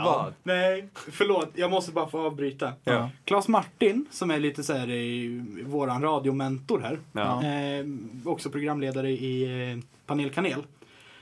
[0.05, 0.33] Vad?
[0.43, 1.49] Nej, förlåt.
[1.55, 2.73] Jag måste bara få avbryta.
[2.83, 3.09] Ja.
[3.25, 6.99] Claes Martin, som är lite så här i våran radiomentor här.
[7.11, 7.43] Ja.
[7.45, 7.85] Eh,
[8.25, 10.63] också programledare i eh, Panel Kanel.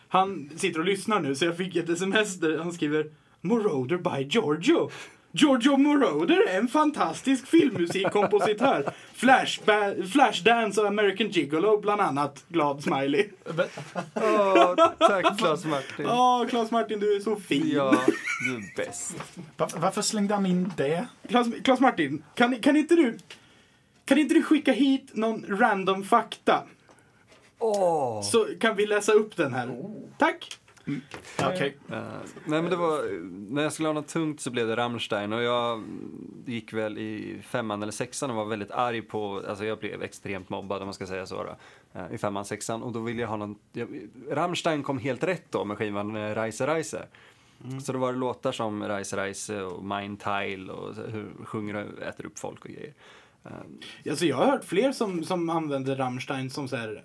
[0.08, 4.24] Han sitter och lyssnar nu, så jag fick ett sms där han skriver Moroder by
[4.28, 4.90] Giorgio.
[5.32, 8.94] Giorgio Moroder är en fantastisk filmmusikkompositör.
[9.16, 12.44] Flashba- Flashdance och American Gigolo bland annat.
[12.48, 13.30] Glad smiley.
[14.16, 16.06] Åh, tack Claes Martin.
[16.06, 17.70] Åh, Claes Martin, du är så fin.
[17.74, 17.92] Ja,
[18.46, 19.16] du är bäst.
[19.58, 21.06] Varför, varför slängde han in det?
[21.30, 23.18] Claes, Claes Martin, kan, kan inte du
[24.06, 26.64] kan inte du skicka hit någon random fakta?
[27.60, 28.22] Åh!
[28.22, 29.70] Så kan vi läsa upp den här.
[30.18, 30.58] Tack!
[31.40, 31.78] Okej.
[31.92, 31.98] Eh,
[32.46, 33.22] nej men det var,
[33.54, 35.84] när jag skulle ha något tungt så blev det Rammstein och jag
[36.46, 40.50] gick väl i femman eller sexan och var väldigt arg på, alltså jag blev extremt
[40.50, 41.56] mobbad om man ska säga så då.
[42.00, 43.88] eh, I femman, sexan och då ville jag ha någon, jag,
[44.32, 47.08] Rammstein kom helt rätt då med skivan eh, Reise Reise.
[47.84, 52.26] Så det var låtar som Reise Reise och Mind Tile och hur sjunger och äter
[52.26, 52.94] upp folk och grejer.
[53.46, 53.52] Eh,
[54.10, 57.04] Alltså jag har hört fler som, som använder Rammstein som så här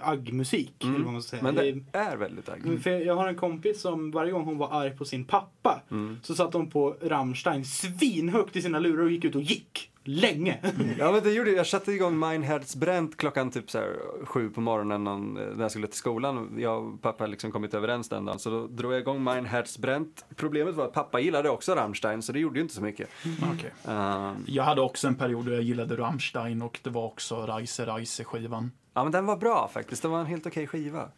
[0.00, 0.74] aggmusik.
[0.78, 1.42] Ska säga.
[1.42, 2.82] Men det är väldigt agg.
[2.82, 5.82] För jag har en kompis som varje gång hon var arg på sin pappa
[6.22, 9.90] så satt hon på Rammstein svinhögt i sina lurar och gick ut och gick.
[10.08, 10.58] Länge.
[10.98, 11.58] Ja men det gjorde jag.
[11.58, 15.70] Jag satte igång Mindheads bränt klockan typ så här sju på morgonen någon, när jag
[15.70, 16.54] skulle till skolan.
[16.58, 18.38] Jag och pappa hade liksom kommit överens den dagen.
[18.38, 20.24] Så då drog jag igång Mindheads bränt.
[20.36, 23.08] Problemet var att pappa gillade också Rammstein så det gjorde ju inte så mycket.
[23.54, 23.72] Okej.
[23.88, 27.86] Ehm, Jag hade också en period då jag gillade Rammstein och det var också Reise
[27.86, 28.70] Reise-skivan.
[28.94, 30.02] ja men den var bra faktiskt.
[30.02, 31.08] Det var en helt okej skiva.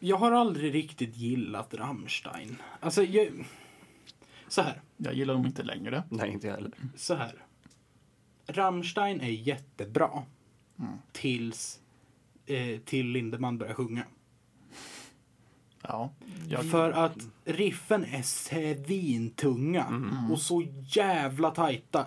[0.00, 2.56] Jag har aldrig riktigt gillat Rammstein.
[2.80, 3.28] Alltså, jag...
[4.48, 4.80] Så här.
[4.96, 6.02] Jag gillar dem inte längre.
[6.10, 6.72] Nej inte jag heller.
[6.96, 7.32] Så här.
[8.48, 10.10] Rammstein är jättebra.
[10.78, 10.92] Mm.
[11.12, 11.80] Tills
[12.46, 14.02] eh, till Lindemann börjar sjunga.
[15.82, 16.10] Ja.
[16.48, 20.30] Jag, För att riffen är svintunga Mm.
[20.32, 22.06] och så jävla tajta.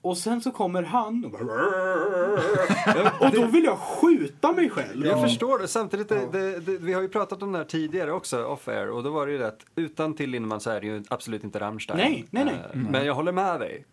[0.00, 1.34] Och sen så kommer han och,
[3.26, 5.06] och då vill jag skjuta mig själv.
[5.06, 5.68] Jag förstår det.
[5.68, 8.90] Samtidigt, det, det, det, vi har ju pratat om det här tidigare också, off-air.
[8.90, 11.44] Och då var det ju det att utan till Lindemann så är det ju absolut
[11.44, 11.96] inte Rammstein.
[11.98, 12.54] Nej, nej, nej.
[12.54, 13.84] Eh, Men jag håller med dig.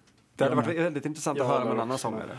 [0.50, 2.38] Det hade varit väldigt intressant Jag att höra med en annan sångare.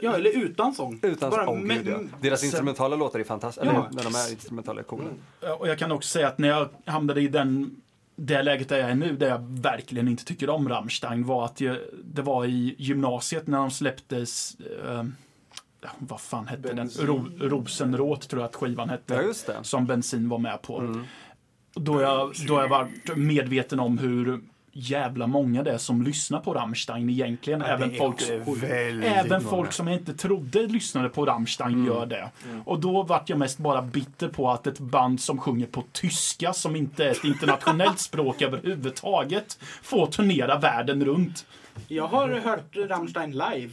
[0.00, 1.00] Ja, eller utan sång.
[1.02, 1.98] Utan Bara, oh, men- ja.
[2.20, 3.66] Deras instrumentala låtar är fantastiska.
[3.66, 3.70] Ja.
[3.72, 5.04] Eller när de är instrumentala är coola.
[5.58, 7.82] och jag kan också säga att när jag hamnade i den
[8.16, 11.60] det läget där jag är nu, där jag verkligen inte tycker om Rammstein, var att
[11.60, 15.04] jag, det var i gymnasiet när de släpptes eh,
[15.98, 17.06] vad fan hette Bensin.
[17.06, 17.16] den?
[17.16, 19.14] Ro, Rosenråt tror jag att skivan hette.
[19.14, 19.56] Ja, just det.
[19.62, 21.04] Som Bensin var med på.
[21.74, 24.40] Då jag, då jag varit medveten om hur
[24.72, 27.62] jävla många det är som lyssnar på Rammstein egentligen.
[27.62, 28.22] även är folk,
[29.04, 32.30] även folk som jag inte trodde lyssnade på Rammstein gör det.
[32.64, 36.52] Och då vart jag mest bara bitter på att ett band som sjunger på tyska,
[36.52, 41.46] som inte är ett internationellt språk överhuvudtaget, får turnera världen runt.
[41.88, 43.70] Jag har hört Rammstein live.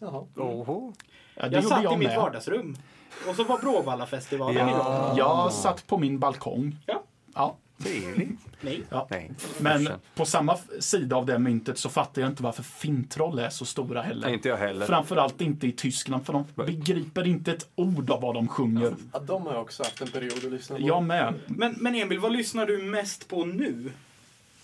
[0.00, 0.24] Jaha.
[0.36, 0.92] Oho.
[1.34, 2.16] Ja, det Jag satt i jag mitt med.
[2.16, 2.76] vardagsrum.
[3.28, 4.68] Och så var Bråvallafestivalen.
[4.68, 6.76] Ja, jag satt på min balkong.
[6.86, 7.02] Ja.
[7.34, 7.56] Ja.
[7.82, 8.30] Trevligt.
[8.60, 8.82] Nej.
[8.90, 9.06] Ja.
[9.10, 9.30] Nej.
[9.60, 13.64] Men på samma sida av det myntet så fattar jag inte varför fintroll är så
[13.64, 14.26] stora heller.
[14.26, 14.86] Nej, inte jag heller.
[14.86, 18.94] Framförallt inte i Tyskland, för de begriper inte ett ord av vad de sjunger.
[19.12, 20.82] Ja, de har jag också haft en period att lyssna på.
[20.82, 21.34] Jag med.
[21.46, 23.90] Men, men Emil, vad lyssnar du mest på nu?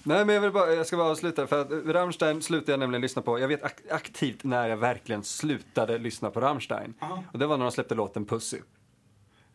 [0.05, 1.46] Nej, men jag, vill bara, jag ska bara avsluta.
[1.46, 3.38] För att Rammstein slutade jag nämligen lyssna på.
[3.38, 6.94] Jag vet ak- aktivt när jag verkligen slutade lyssna på Rammstein.
[7.01, 7.25] Aha.
[7.33, 8.59] Och det var när de släppte låten Pussy.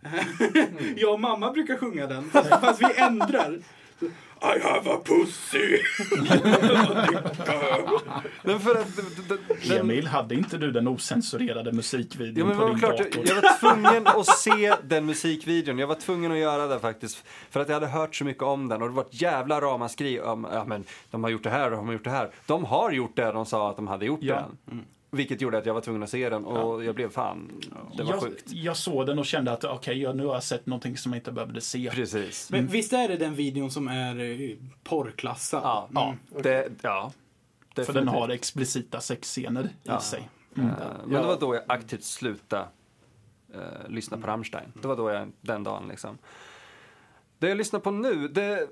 [0.97, 3.59] Jag och mamma brukar sjunga den, fast, fast vi ändrar.
[4.41, 5.77] I have a pussy.
[8.43, 8.87] Men för att...
[9.67, 13.11] den- Emil, hade inte du den osensurerade Ja, musikvideon men på det din klart, dator?
[13.15, 15.79] jag, jag var tvungen att se den musikvideon.
[15.79, 17.23] Jag var tvungen att göra det faktiskt.
[17.49, 20.19] För att jag hade hört så mycket om den och det var ett jävla ramaskri
[20.21, 22.29] om, ja men de har gjort det här och de har gjort det här.
[22.45, 24.35] De har gjort det de sa att de hade gjort Ja.
[24.65, 24.85] den.
[25.17, 27.61] Vilket gjorde att jag var tvungen att se den och jag blev fan,
[27.97, 28.51] det var jag, sjukt.
[28.51, 31.19] jag såg den och kände att okej, jag- nu har jag sett någonting som jag
[31.19, 31.89] inte behövde se.
[31.93, 32.51] Precis.
[32.51, 35.61] Men visst är det den videon som är eh, porrklassad?
[35.63, 37.11] Ja, Ja, det, ja.
[37.75, 39.97] för den har explicita sexscener Ja.
[39.97, 40.29] i sig.
[40.55, 40.63] Eh,
[41.05, 42.65] Men det var då jag aktivt slutade
[43.53, 44.73] eh, lyssna på Rammstein.
[44.81, 46.17] Det var då jag, den dagen liksom.
[47.39, 48.67] Det jag lyssnar på nu, det,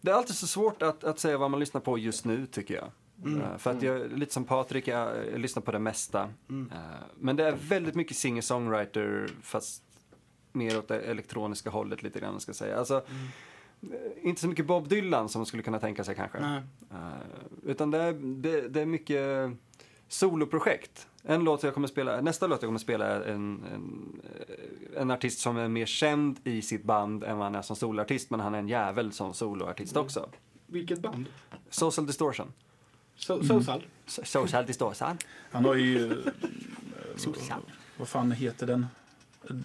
[0.00, 2.74] det är alltid så svårt att, att säga vad man lyssnar på just nu tycker
[2.74, 2.90] jag.
[3.24, 6.22] Eh, för att jag, lite som Patrik, jag, jag lyssnar på det mesta.
[6.50, 6.76] Eh,
[7.16, 9.82] men det är väldigt mycket singer-songwriter fast
[10.52, 12.78] mer åt det elektroniska hållet lite grann ska jag säga.
[12.78, 12.96] Alltså,
[13.82, 16.40] eh, inte så mycket Bob Dylan som man skulle kunna tänka sig kanske.
[16.40, 16.62] Nej.
[16.90, 19.50] Eh, utan det är, det, det är mycket
[20.08, 21.08] Soloprojekt.
[21.22, 24.20] En låt jag kommer spela, nästa låt jag kommer spela är en, en,
[24.96, 28.30] en artist som är mer känd i sitt band än vad han är som soloartist,
[28.30, 30.28] men han är en jävel som soloartist också.
[30.66, 31.26] Vilket band?
[31.70, 32.52] Social Distortion.
[33.16, 33.82] So Social?
[34.06, 35.18] So- Social Distortion.
[35.50, 36.12] Han har ju...
[36.12, 36.18] eh,
[37.96, 38.86] vad fan heter den?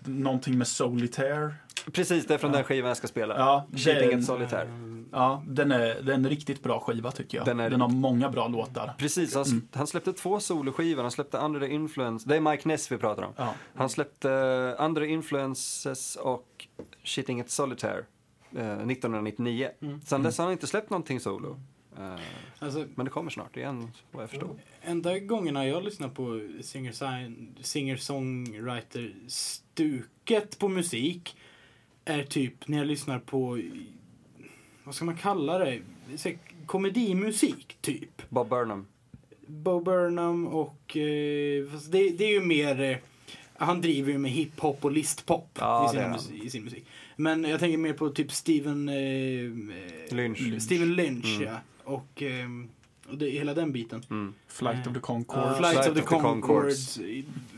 [0.06, 1.54] Någonting med Solitaire.
[1.92, 3.38] Precis, det är från den skivan jag ska spela.
[3.38, 4.70] Ja, Cheating den- at Solitaire.
[5.12, 7.46] Ja, den är, den är en riktigt bra skiva tycker jag.
[7.48, 8.94] Den Den, är- har många bra låtar.
[8.98, 9.68] Precis, han, Mm.
[9.74, 11.02] han släppte två soloskivor.
[11.02, 12.30] Han släppte Under the Influence.
[12.30, 13.34] Det är Mike Ness vi pratar om.
[13.38, 13.54] Ja.
[13.76, 16.68] Han släppte uh, Under the Influences och
[17.04, 18.06] Cheating at Solitaire
[18.56, 19.70] eh, 1999.
[19.82, 20.02] Mm.
[20.06, 21.60] Sen dess har han inte släppt någonting solo.
[21.97, 22.15] Eh,
[22.60, 24.56] Alltså, men det kommer snart igen, vad jag förstår.
[24.82, 26.91] enda gångerna jag lyssnar på singer-
[27.62, 31.36] singer-songwriter-stuket på musik
[32.06, 33.62] är typ när jag lyssnar på,
[34.84, 35.80] vad ska man kalla det,
[36.65, 38.30] komedimusik typ.
[38.30, 38.86] Bob Burnham.
[39.47, 42.97] Bo Burnham och, eh, det, det är ju mer, eh,
[43.54, 46.86] han driver ju med hiphop och listpop Ja, i, musik, i sin musik.
[47.15, 50.62] Men jag tänker mer på typ Steven eh, eh, Lynch.
[50.62, 51.41] Steven Lynch, Mm.
[51.47, 51.58] ja.
[51.91, 52.47] Och, eh,
[53.10, 54.04] och det, hela den biten.
[54.10, 54.34] Mm.
[54.47, 55.38] Flight of the Concord.
[55.38, 56.99] Uh, Flight, Flight of the of the Conchords.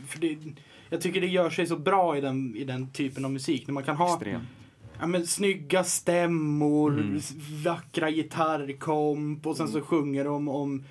[0.08, 0.38] För det,
[0.90, 3.66] jag tycker det gör sig så bra i den, i den typen av musik.
[3.66, 4.40] När man kan ha Extrem.
[5.00, 7.20] ja, men, snygga stämmor, Mm.
[7.64, 10.84] vackra gitarrkomp och sen så sjunger de om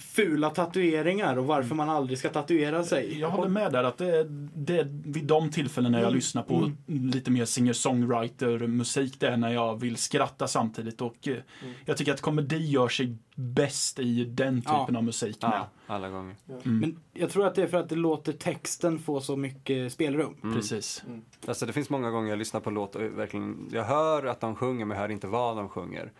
[0.00, 3.18] fula tatueringar och varför man aldrig ska tatuera sig.
[3.20, 6.16] Jag håller med där att det är, det är vid de tillfällen när jag Mm.
[6.16, 11.00] lyssnar på lite mer singer-songwriter-musik, det är när jag vill skratta samtidigt.
[11.00, 11.36] Och eh,
[11.84, 14.96] jag tycker att komedi gör sig bäst i den typen Ja.
[14.96, 15.50] av musik med.
[15.52, 16.36] Ja, alla gånger.
[16.64, 16.78] Mm.
[16.78, 20.34] Men jag tror att det är för att det låter texten få så mycket spelrum.
[20.42, 20.56] Mm.
[20.56, 21.02] Precis.
[21.46, 24.56] Alltså det finns många gånger jag lyssnar på låt och verkligen, jag hör att de
[24.56, 26.12] sjunger men jag hör inte vad de sjunger.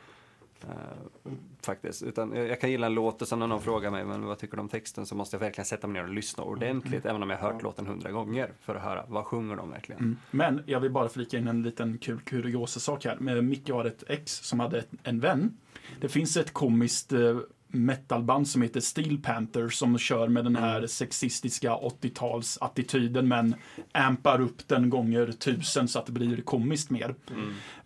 [0.65, 2.03] Eh, faktiskt.
[2.03, 4.57] Utan jag, kan gilla en låt och sen när någon frågar mig men vad tycker
[4.57, 7.31] du om texten så måste jag verkligen sätta mig ner och lyssna ordentligt även om
[7.31, 10.01] jag har hört låten hundra gånger för att höra vad sjunger de verkligen.
[10.01, 10.17] Mm.
[10.31, 13.17] Men jag vill bara flika in en liten kul kuriosa-sak här.
[13.21, 15.57] Med Micke har ett ex som hade ett- en vän.
[16.01, 17.39] Det finns ett komiskt eh,
[17.73, 23.55] metalband som heter Steel Panther som kör med den här sexistiska 80-talsattityden men
[23.93, 27.15] ampar upp den gånger tusen så att det blir komiskt mer.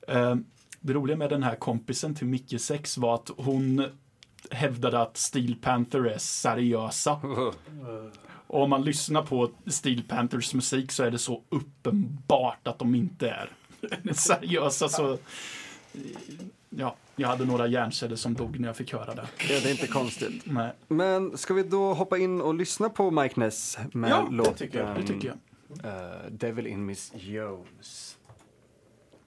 [0.09, 0.37] Eh,
[0.87, 3.87] Det roliga med den här kompisen till Micke sex var att hon
[4.51, 7.21] hävdade att Steel Panther är seriösa.
[8.47, 12.95] Och om man lyssnar på Steel Panthers musik så är det så uppenbart att de
[12.95, 13.51] inte är
[14.15, 14.89] seriösa.
[14.89, 15.19] Så,
[16.71, 19.29] ja, jag hade några hjärnceller som dog när jag fick höra det.
[19.39, 20.43] Ja, det är inte konstigt.
[20.47, 24.37] Nej, Men ska vi då hoppa in och lyssna på Mike Ness med Ja, det
[24.37, 25.95] låten tycker jag, det tycker jag.
[25.95, 28.19] eh, Devil in Miss Jones.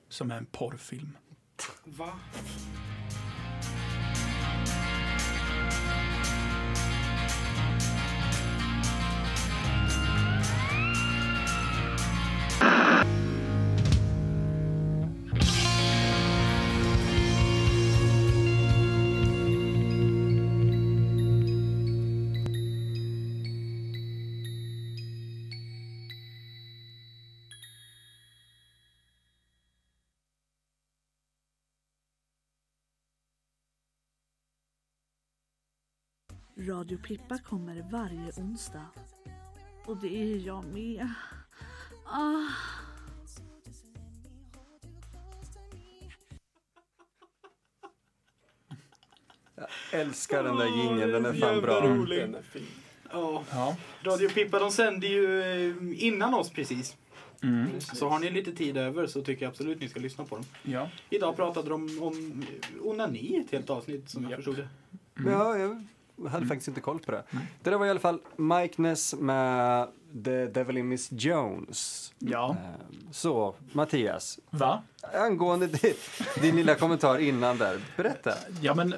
[0.09, 1.17] Som är en porrfilm.
[1.97, 2.13] Va?
[36.57, 38.85] Radio Pippa kommer varje onsdag.
[39.85, 41.09] Och det är jag med.
[42.05, 42.47] Ah.
[49.91, 51.81] Älskar den där jingeln, den är fan Jävla bra.
[51.81, 52.19] rolig.
[52.19, 52.65] Den är fin.
[53.11, 53.43] Ja.
[53.51, 53.75] Ja.
[54.03, 56.95] Radio Pippa de sänder ju eh, innan oss precis.
[57.43, 57.81] Mm.
[57.81, 60.45] Så har ni lite tid över så tycker jag absolut ni ska lyssna på dem.
[60.63, 60.89] ja.
[61.09, 64.67] Idag pratade de om eh, onani i ett helt avsnitt som jag förstod det.
[65.25, 65.83] Ja, jag
[66.29, 67.23] hade faktiskt inte koll på det.
[67.63, 69.87] Det där var i alla fall Mike Ness med
[70.25, 72.13] The Devil in Miss Jones.
[72.19, 72.49] Ja.
[72.49, 74.81] Eh, Så, Mattias, Va?
[75.13, 75.93] angående din,
[76.41, 78.33] din lilla kommentar innan där, berätta.
[78.61, 78.93] Ja, men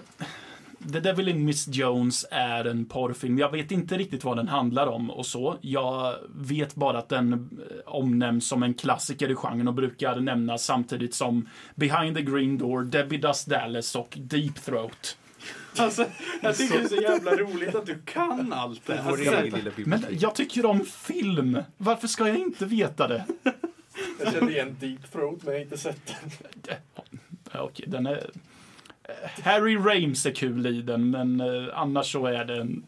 [0.93, 3.37] The Devil in Miss Jones är en porrfilm.
[3.39, 5.57] Jag vet inte riktigt vad den handlar om och så.
[5.61, 10.63] Jag vet bara att den eh, omnämns som en klassiker i genren och brukar nämnas
[10.63, 15.17] samtidigt som Behind the Green Door, Debbie Does Dallas och Deep Throat.
[15.77, 16.05] Alltså,
[16.41, 19.43] jag tycker det är så jävla roligt att du kan allt det här.
[19.43, 21.63] Lilla Men jag tycker om film.
[21.77, 23.25] Varför ska jag inte veta det?
[24.23, 26.15] Jag kände igen Deep Throat men jag har inte sett
[26.61, 26.75] den.
[27.51, 28.29] Ja, Okej, den är...
[29.43, 32.85] Harry Rames är kul i den, men eh, annars så är den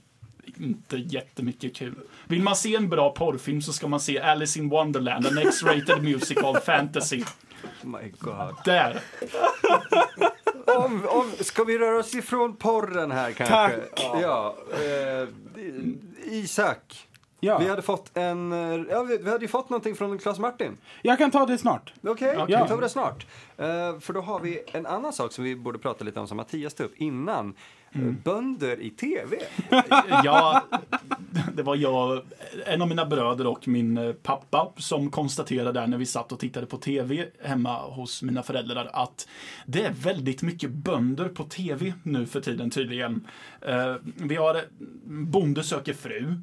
[0.59, 1.95] inte jättemycket kul.
[2.27, 6.03] Vill man se en bra porrfilm så ska man se Alice in Wonderland, en X-rated
[6.03, 7.23] musical fantasy.
[7.82, 8.55] My God.
[8.65, 8.99] Där!
[10.66, 13.55] Om, om, ska vi röra oss ifrån porren här kanske?
[13.55, 14.09] Tack.
[14.22, 14.55] Ja.
[14.72, 15.28] eh,
[16.24, 17.07] Isak.
[17.43, 17.57] Ja.
[17.57, 20.78] Vi hade fått en, eh, ja, vi, vi hade ju fått någonting från Claes Martin.
[21.01, 21.93] Jag kan ta det snart.
[22.03, 22.57] Okej, Okej.
[22.59, 23.26] då tar vi det snart.
[23.57, 26.38] Eh, för då har vi en annan sak som vi borde prata lite om som
[26.38, 27.53] Mattias tog upp innan.
[27.91, 29.37] Eh, Bönder i tv.
[30.23, 30.63] Ja,
[31.53, 32.21] det var jag,
[32.65, 36.39] en av mina bröder och min eh, pappa som konstaterade där när vi satt och
[36.39, 39.27] tittade på tv hemma hos mina föräldrar att
[39.65, 43.27] det är väldigt mycket bönder på tv nu för tiden tydligen.
[43.61, 44.61] Eh, Vi har eh,
[45.05, 46.35] Bonde söker fru.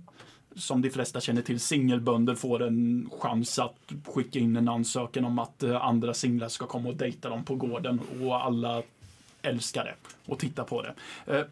[0.57, 5.39] Som de flesta känner till, singelbönder får en chans att skicka in en ansökan om
[5.39, 8.83] att andra singlar ska komma och dejta dem på gården och alla
[9.49, 9.95] älskar det
[10.33, 10.95] och tittar på det.
[11.27, 11.45] Eh,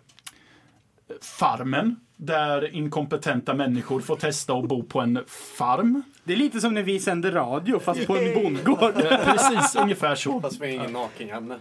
[1.22, 5.24] Farmen, där inkompetenta människor får testa att bo på en
[5.58, 6.02] farm.
[6.24, 8.82] Det är lite som när vi sänder radio fast på en bondgård.
[8.82, 10.40] Eh, Precis ungefär så.
[10.40, 11.58] Fast vi har ingen naken-Janne.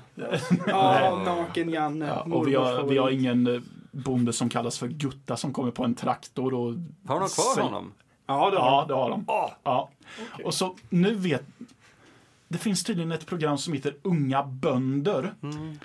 [0.67, 2.07] Ja, naken Janne.
[2.07, 3.61] Ja, och vi har, vi har ingen eh,
[3.91, 6.73] bonde som kallas för Gutta som kommer på en traktor och...
[7.07, 7.93] Har de kvar honom?
[8.27, 9.25] Ja, det har Ja, det har de.
[9.63, 9.89] Ja.
[10.43, 11.43] Och så nu vet...
[12.47, 15.33] Det finns tydligen ett program som heter Unga bönder.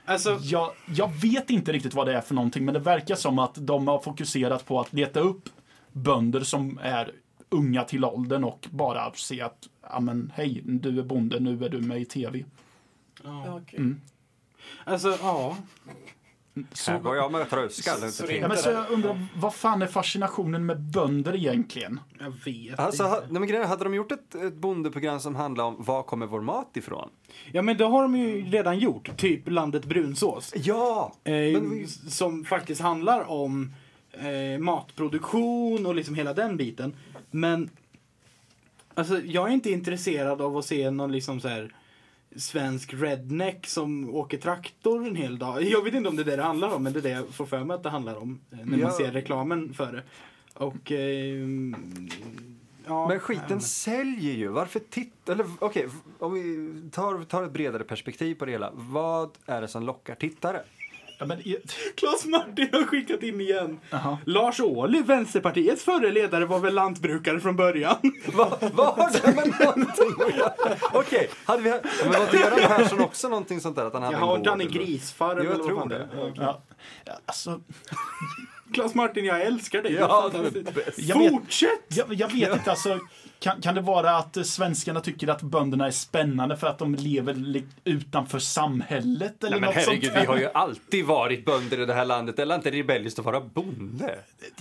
[0.04, 3.38] Alltså, Jag, jag vet inte riktigt vad det är för någonting, men det verkar som
[3.38, 5.48] att de har fokuserat på att leta upp
[5.92, 7.12] bönder som är
[7.48, 11.68] unga till åldern och bara se att, ja men hej, du är bonde, nu är
[11.68, 12.44] du med i tv.
[13.24, 13.78] Ja, okej.
[13.78, 14.00] Mm.
[14.84, 15.56] alltså, ja.
[16.54, 18.12] Här går Så, jag med tröskal.
[18.12, 22.00] Så ja, men så jag undrar, vad fan är fascinationen med bönder egentligen?
[22.18, 23.32] Jag vet Alltså, ha, inte.
[23.32, 26.40] nej, men grejen, hade de gjort ett, ett bondeprogram som handlar om var kommer vår
[26.40, 27.10] mat ifrån?
[27.52, 29.16] Ja, men det har de ju redan gjort.
[29.16, 30.52] Typ Landet Brunsås.
[30.56, 31.12] Ja!
[31.24, 33.72] Eh, Men Som faktiskt handlar om
[34.12, 36.96] eh, matproduktion och liksom hela den biten.
[37.30, 37.70] Men
[38.94, 41.74] alltså, jag är inte intresserad av att se någon liksom så här
[42.36, 45.62] svensk redneck som åker traktor en hel dag.
[45.62, 47.28] Jag vet inte om det är det det handlar om, men det är det jag
[47.28, 48.84] får för mig att det handlar om eh, när Ja.
[48.84, 50.02] man ser reklamen för det.
[50.54, 50.92] Och...
[50.92, 51.46] Eh,
[52.86, 54.48] ja, Men skiten säljer ju.
[54.48, 55.32] Varför titta...
[55.32, 58.70] Eller okej, om vi tar, tar ett bredare perspektiv på det hela.
[58.74, 60.62] Vad är det som lockar tittare?
[61.20, 61.42] Ja, men,
[61.96, 63.80] Claes Martin har skickat in igen.
[63.90, 64.18] Jaha.
[64.26, 67.96] Lars Ohly, Vänsterpartiets förre ledare, var väl lantbrukare från början.
[68.34, 70.52] Vad vad har det med någonting att göra?
[70.92, 71.70] Okej, hade vi...
[71.70, 73.84] Men var inte Göran Persson också någonting sånt där?
[73.84, 74.70] Att han hade Jag en har gård, eller?
[74.70, 75.96] grisfarm eller vad tror fan det.
[75.96, 76.32] är.
[76.36, 76.62] ja,
[77.04, 77.60] ja, alltså,
[78.74, 79.92] Claes Martin, jag älskar dig.
[79.92, 80.64] Ja, är är.
[80.96, 81.68] Jag vet- Fortsätt!
[81.88, 82.98] jag, jag vet inte, alltså,
[83.38, 86.94] kan, kan det vara att eh, svenskarna tycker att bönderna är spännande för att de
[86.94, 89.44] lever utanför samhället?
[89.44, 92.38] Eller Nej, men herregud, vi har ju alltid varit bönder i det här landet.
[92.38, 94.18] Eller inte rebelliskt att vara bonde.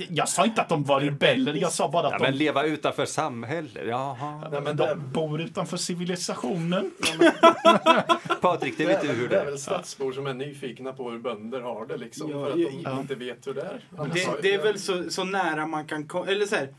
[0.09, 2.63] Jag sa inte att de var rebeller, jag sa bara att Ja, de men leva
[2.63, 3.83] utanför samhället.
[3.87, 4.49] Jaha.
[4.51, 6.91] Nej, men det, De bor utanför civilisationen.
[8.41, 9.45] Patrik, det vet är du hur det det är är.
[9.45, 12.31] väl stadsbor som är nyfikna på hur bönder har det liksom.
[12.31, 12.99] Ja, för att de ja.
[12.99, 13.81] inte vet hur det är.
[14.13, 16.73] Det, det är väl så, så nära man kan komma, eller så här,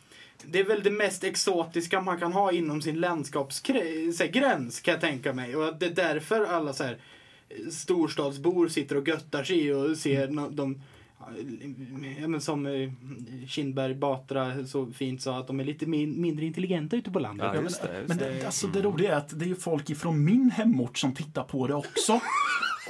[0.45, 5.33] det är väl det mest exotiska man kan ha inom sin landskapsgräns kan jag tänka
[5.33, 5.57] mig.
[5.57, 6.99] Och att det är därför alla så här
[7.71, 10.83] storstadsbor sitter och göttar sig och ser no, de
[12.21, 12.91] Ja, men som eh,
[13.49, 17.47] Kindberg Batra så fint sa att de är lite min, mindre intelligenta ute på landet.
[17.55, 18.31] Ja, det, men det.
[18.31, 21.45] det, alltså, det roliga är att det är ju folk ifrån min hemort som tittar
[21.45, 22.21] på det också.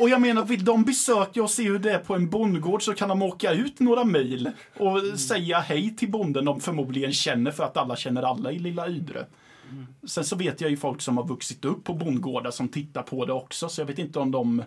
[0.01, 2.95] Och jag menar, vill de besöka och se hur det är på en bondgård så
[2.95, 5.17] kan de åka ut några mil och Mm.
[5.19, 9.27] säga hej till bonden de förmodligen känner för att alla känner alla i lilla Ydre.
[9.71, 9.87] Mm.
[10.05, 13.25] Sen så vet jag ju folk som har vuxit upp på bondgårdar som tittar på
[13.25, 14.63] det också, så jag vet inte om de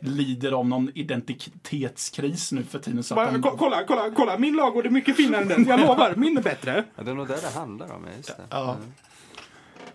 [0.00, 3.02] lider av någon identitetskris nu för tiden.
[3.02, 5.64] Så att Bara, de, ko- kolla, kolla, kolla, min lagård är mycket finare än den.
[5.68, 6.84] Jag lovar, min är bättre.
[6.96, 8.02] Ja, det är nog det det handlar om.
[8.06, 8.42] ja, Just det.
[8.50, 8.76] ja.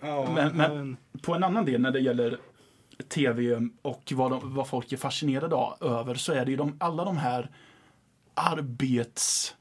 [0.00, 2.38] Ja, Men, men på en annan del när det gäller
[3.08, 6.76] tv och vad, de, vad folk är fascinerade av, över så är det ju de,
[6.80, 7.50] alla de här
[8.34, 9.54] arbets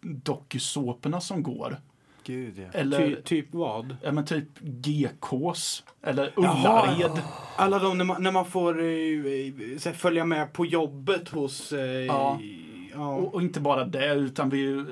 [0.00, 1.76] dokusåporna som går.
[2.24, 2.78] Gud, ja.
[2.78, 3.96] Eller Ty, typ vad?
[4.02, 7.22] ja, men typ GKs eller Ullared.
[7.56, 11.72] Alla de när man, när man får eh, eh, följa med på jobbet hos...
[11.72, 12.40] Eh, Ja.
[12.94, 13.14] Ja.
[13.14, 14.84] Och, och inte bara det, utan vi,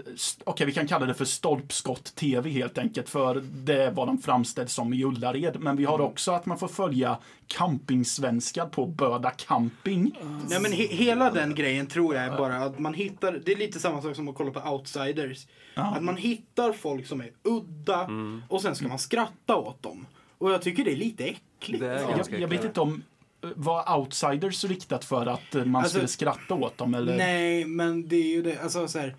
[0.44, 4.72] okej, vi kan kalla det för stolpskott-tv helt enkelt, för det är vad de framställs
[4.72, 5.61] som i Ullared.
[5.61, 10.18] Men vi har också att man får följa campingsvenskar på Böda camping.
[10.49, 13.57] Nej men he, hela den grejen tror jag är bara att man hittar, det är
[13.57, 15.46] lite samma sak som att kolla på outsiders.
[15.74, 18.09] Att man hittar folk som är udda
[18.49, 20.07] och sen ska man skratta åt dem.
[20.38, 21.80] Och jag tycker det är lite äckligt.
[21.80, 23.03] Det är Jag, jag vet inte om
[23.41, 27.16] var outsiders riktat för att man Alltså, skulle skratta åt dem eller?
[27.16, 29.16] Nej, men det är ju det, alltså så här,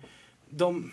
[0.48, 0.92] de,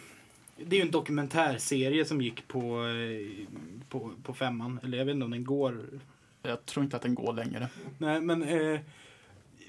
[0.57, 3.47] det är ju en dokumentärserie som gick på, eh,
[3.89, 5.85] på, på femman, eller jag vet inte om den går
[6.41, 7.69] Jag tror inte att den går längre.
[7.97, 8.79] Nej, men eh,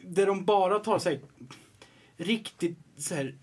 [0.02, 1.20] där de bara tar sig
[2.16, 3.34] riktigt så här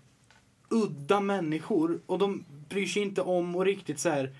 [0.68, 4.34] udda människor och de bryr sig inte om att riktigt så här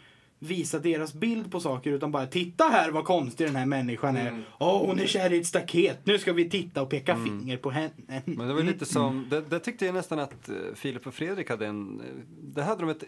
[0.46, 4.42] visa deras bild på saker utan bara titta här vad konstig den här människan är.
[4.58, 5.98] Åh, hon är kär i ett staket.
[6.04, 8.22] Nu ska vi titta och peka finger på henne.
[8.24, 11.50] Men det var lite som, det, det tyckte jag nästan att eh, Filip och Fredrik
[11.50, 12.06] hade en, eh,
[12.42, 13.04] det hade de ett,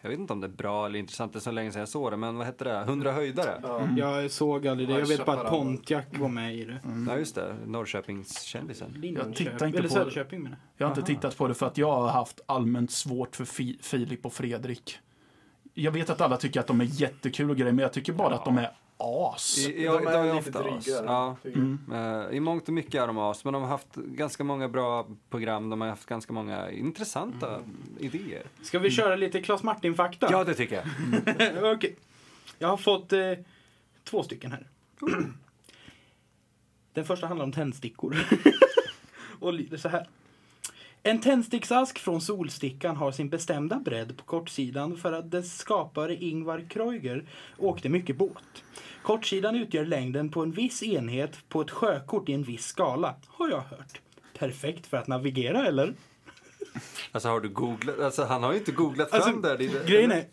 [0.00, 1.88] jag vet inte om det är bra eller intressant, det är så länge sedan jag
[1.88, 2.78] såg det, men vad hette det?
[2.80, 3.60] 100 höjdare?
[3.62, 4.98] Ja, Jag såg aldrig det.
[4.98, 6.80] Jag vet bara att Pontiac var med i det.
[7.18, 9.14] just det, Norrköpingskändisen.
[9.16, 11.92] Jag tittar inte Eller på- menar Jag har inte tittat på det för att jag
[11.92, 14.98] har haft allmänt svårt för Fi- Filip och Fredrik.
[15.74, 18.34] Jag vet att alla tycker att de är jättekul och grejer, men jag tycker bara
[18.34, 19.58] att de är as.
[19.58, 20.86] I, De är lite ofta as.
[20.88, 21.36] Ja.
[21.42, 22.26] jag.
[22.28, 25.06] Eh, I mångt och mycket är de as, men de har haft ganska många bra
[25.30, 27.60] program, de har haft ganska många intressanta
[27.98, 28.42] idéer.
[28.62, 30.28] Ska vi köra lite Claes Martin-fakta?
[30.30, 31.74] Ja, det tycker jag.
[31.76, 31.96] Okej.
[32.58, 33.20] Jag har fått eh,
[34.04, 34.66] två stycken här.
[36.92, 38.16] Den första handlar om tändstickor.
[39.40, 40.08] och lyder så här.
[41.04, 46.64] En tändsticksask från Solstickan har sin bestämda bredd på kortsidan för att dess skapare Ingvar
[46.68, 47.24] Kreuger
[47.58, 48.64] åkte mycket båt.
[49.02, 53.48] Kortsidan utgör längden på en viss enhet på ett sjökort i en viss skala, har
[53.48, 54.00] jag hört.
[54.38, 55.94] Perfekt för att navigera, eller?
[57.12, 59.58] Alltså har du googlat, alltså han har ju inte googlat fram Alltså, där.
[59.58, 60.24] Det Grejen är,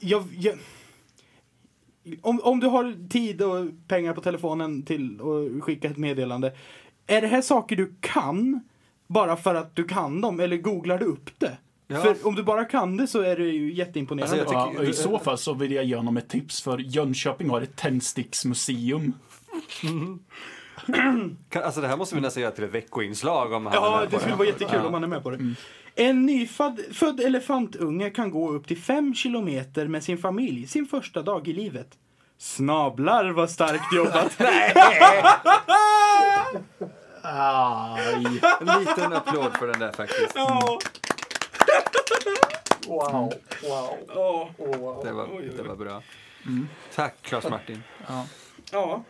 [0.00, 0.58] jag, jag,
[2.20, 6.56] om, om du har tid och pengar på telefonen till att skicka ett meddelande.
[7.06, 8.60] Är det här saker du kan
[9.08, 11.56] bara för att du kan dem eller googlar du upp det?
[11.86, 12.00] Ja.
[12.00, 14.40] För om du bara kan det så är det ju jätteimponerande.
[14.40, 17.50] Alltså, jag Ja, I så fall så vill jag ge honom ett tips för Jönköping
[17.50, 19.12] har ett tändsticksmuseum.
[21.54, 24.34] Alltså det här måste vi nästan göra till ett veckoinslag om han Ja, det skulle
[24.34, 24.86] vara jättekul Ja.
[24.86, 25.54] om man är med på det.
[25.94, 31.22] En nyfödd född elefantunge kan gå upp till fem kilometer med sin familj sin första
[31.22, 31.88] dag i livet.
[32.38, 34.38] Snablar vad starkt jobbat.
[37.22, 38.14] Aj.
[38.60, 40.32] En liten applåd för den där faktiskt.
[40.34, 40.78] Ja.
[42.86, 43.32] Wow, wow,
[44.08, 44.50] Ja.
[44.58, 45.04] oh, wow.
[45.04, 46.02] Det var, det var bra.
[46.94, 47.82] Tack Claes Martin.
[48.72, 49.02] Ja.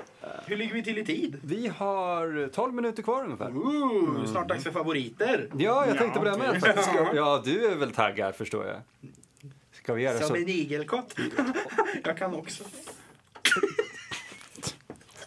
[0.46, 1.40] Hur ligger vi till i tid?
[1.44, 3.50] Vi har 12 minuter kvar ungefär.
[3.50, 5.48] Ooh, snart dags för favoriter.
[5.58, 6.60] Ja, jag tänkte på det med.
[6.60, 8.76] Ska- Ja, du är väl taggad förstår jag.
[9.72, 10.34] Ska vi göra Som så?
[10.36, 11.14] en igelkott.
[12.04, 12.64] Jag kan också.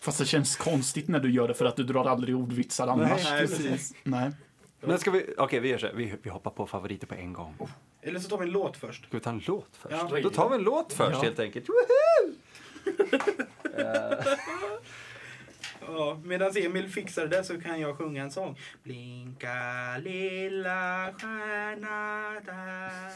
[0.02, 3.24] Fast det känns konstigt när du gör det för att du drar aldrig ordvitsar annars.
[3.24, 3.93] Nej, precis.
[4.04, 4.32] Nej.
[4.80, 5.93] Men ska vi, okej vi gör så här.
[5.93, 7.56] vi, vi hoppar på favoriter på en gång.
[8.02, 9.06] Eller så tar vi en låt först.
[9.06, 9.95] Ska vi ta en låt först?
[10.12, 10.20] Ja.
[10.24, 11.22] Då tar vi en låt först Ja.
[11.22, 11.66] helt enkelt.
[15.88, 18.58] Ja, Medan Emil fixar det så kan jag sjunga en sång.
[18.84, 19.54] Blinka
[19.97, 23.12] lilla stjärna där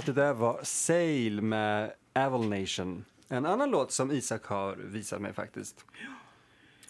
[0.00, 3.04] Och det där var Sail med Aval Nation.
[3.28, 5.84] En annan låt som Isak har visat mig faktiskt.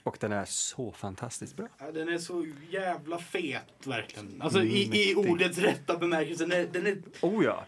[0.02, 1.66] Och den är så fantastiskt bra.
[1.78, 4.42] Ja, den är så jävla fet verkligen.
[4.42, 6.44] Alltså i, i ordets rätta bemärkelse.
[6.46, 7.64] Den är, den är Oh ja.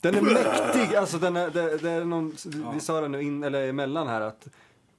[0.00, 0.96] Den är mäktig.
[0.96, 2.36] Alltså den är, det, det är någon,
[2.74, 4.48] vi sa det nu in, eller emellan här att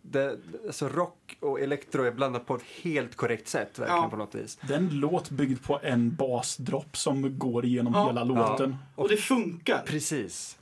[0.02, 4.10] det, alltså rock och elektro är blandat på ett helt korrekt sätt verkligen Ja.
[4.10, 4.58] på något vis.
[4.68, 8.08] Det är en låt byggd på en basdropp som går igenom Ja.
[8.08, 8.76] hela låten.
[8.96, 10.58] och det funkar, Precis.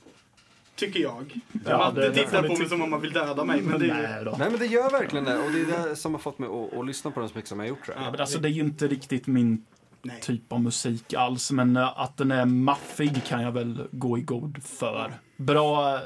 [0.76, 1.40] tycker jag.
[1.64, 3.62] Ja, Matte det- det tittar på mig som om man vill döda mig.
[3.62, 4.34] Men det, Nej då.
[4.38, 6.78] Nej men det gör verkligen det och det är det som har fått mig att,
[6.78, 8.06] att lyssna på den så mycket som jag har gjort tror jag.
[8.06, 9.64] Ja, men alltså, det är ju inte riktigt min
[10.02, 10.20] nej.
[10.20, 14.20] typ av musik alls, men eh, att den är maffig kan jag väl gå i
[14.20, 15.12] god för.
[15.36, 16.00] Bra,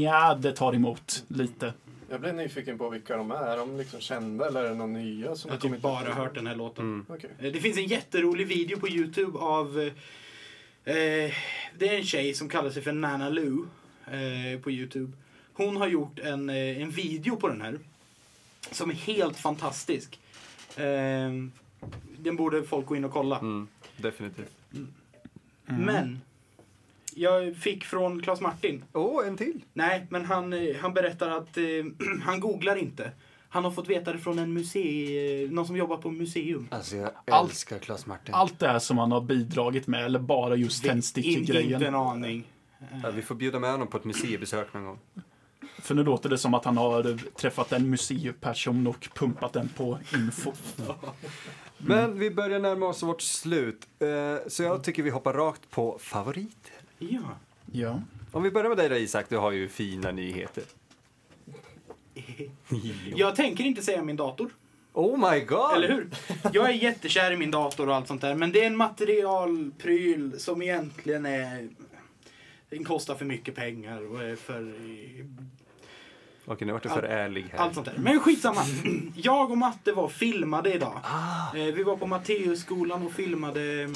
[0.00, 1.72] ja det tar emot lite.
[2.12, 3.46] Jag blev nyfiken på vilka de är.
[3.46, 6.14] Är de liksom kända eller är det någon nya som Jag har kommit typ bara
[6.14, 6.84] hört den här låten.
[6.84, 7.06] Mm.
[7.08, 7.30] Okej.
[7.38, 9.78] Eh, Det finns en jätterolig video på Youtube av...
[10.84, 11.32] Eh,
[11.78, 13.64] det är en tjej som kallar sig för Nana Lou
[14.06, 15.12] eh, på Youtube.
[15.52, 17.78] Hon har gjort en, eh, en video på den här.
[18.70, 20.20] Som är helt fantastisk.
[20.76, 21.30] Eh,
[22.18, 23.38] den borde folk gå in och kolla.
[23.38, 24.56] Mm, definitivt.
[25.66, 26.20] Men.
[27.16, 28.84] Jag fick från Claes Martin.
[28.92, 29.64] Åh, en till!
[29.72, 31.64] Nej, men han, eh, han berättar att eh,
[32.22, 33.10] han googlar inte.
[33.48, 36.68] Han har fått veta det från en musei, någon som jobbar på museum.
[36.70, 38.34] Alltså jag Allt- älskar Klas Martin.
[38.34, 41.82] Allt det här som han har bidragit med, eller bara just In, inte tändstickegrejen.
[41.82, 42.44] en aning.
[43.02, 44.98] Ja, vi får bjuda med honom på ett museibesök någon gång.
[45.78, 49.98] För nu låter det som att han har träffat en museiperson och pumpat den på
[50.14, 50.52] info.
[51.78, 53.88] Men vi börjar närma oss vårt slut.
[53.98, 56.72] Eh, Så jag tycker vi hoppar rakt på favoriter.
[57.10, 57.36] Ja.
[57.72, 58.00] Ja.
[58.32, 60.64] Om vi börjar med dig då Isak, du har ju fina nyheter.
[63.14, 64.50] Jag tänker inte säga min dator.
[64.92, 65.72] Oh my god!
[65.76, 66.10] Eller hur?
[66.52, 68.34] Jag är jättekär i min dator och allt sånt där.
[68.34, 71.68] Men det är en materialpryl som egentligen är...
[72.70, 74.74] Den kostar för mycket pengar och är för...
[76.44, 77.58] Okej, nu vart du för ärlig här.
[77.58, 77.98] Allt sånt där.
[77.98, 78.60] Men skitsamma.
[79.14, 81.00] Jag och Matte var filmade idag.
[81.02, 81.56] Ah.
[81.56, 83.88] Eh, Vi var på Matteusskolan och filmade...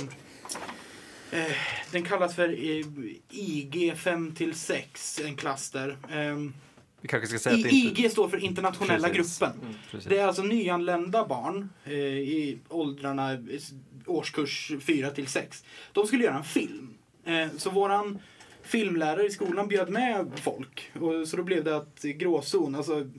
[1.36, 1.52] eh,
[1.92, 2.86] Den kallas för eh,
[3.30, 5.96] IG 5 till 6, en klass där.
[6.12, 6.54] Ehm,
[7.00, 8.02] Vi kanske ska säga att det I- inte...
[8.02, 9.38] IG står för internationella Precis.
[9.38, 9.56] gruppen.
[9.90, 10.08] Precis.
[10.08, 13.38] Det är alltså nyanlända barn eh, i åldrarna eh,
[14.06, 15.64] årskurs 4 till 6.
[15.92, 16.94] De skulle göra en film.
[17.24, 18.18] Eh, så våran
[18.62, 20.90] filmlärare i skolan bjöd med folk.
[21.00, 23.10] Och, så då blev det att gråzon, alltså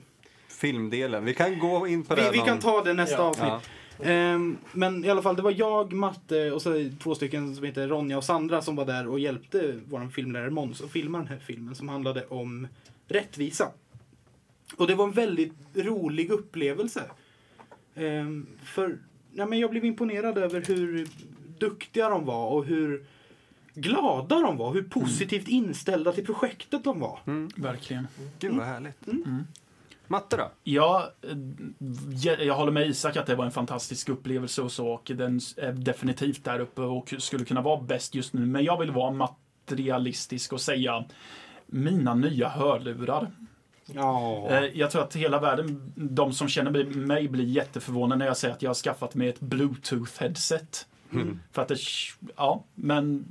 [0.48, 1.24] Filmdelen.
[1.24, 3.22] Vi kan gå in på vi, det vi någon- kan ta det nästa Ja.
[3.22, 3.46] avsnitt.
[3.48, 3.60] Ja.
[4.02, 7.88] Ehm, men i alla fall, det var jag, Matte och så två stycken som heter
[7.88, 11.38] Ronja och Sandra som var där och hjälpte vår filmlärare Måns att filma den här
[11.38, 12.68] filmen som handlade om
[13.08, 13.70] rättvisa.
[14.76, 17.02] Och det var en väldigt rolig upplevelse.
[17.94, 18.98] Ehm, för
[19.34, 21.08] ja, men jag blev imponerad över hur
[21.58, 23.04] duktiga de var och hur
[23.74, 24.72] glada de var.
[24.72, 27.18] Hur positivt inställda till projektet de var.
[27.56, 28.06] Verkligen.
[28.38, 28.98] Gud vad härligt.
[30.08, 30.50] Matte då?
[30.64, 31.36] Ja, eh,
[32.10, 34.88] jag, jag håller med Isak att det var en fantastisk upplevelse och så.
[34.88, 38.46] Och den är definitivt där uppe och skulle kunna vara bäst just nu.
[38.46, 41.04] Men jag vill vara materialistisk och säga
[41.66, 43.30] mina nya hörlurar.
[43.86, 44.46] Ja.
[44.50, 48.54] Eh, Jag tror att hela världen, de som känner mig blir jätteförvånade när jag säger
[48.54, 50.86] att jag har skaffat mig ett bluetooth-headset.
[51.52, 51.78] För att det,
[52.36, 53.24] ja, men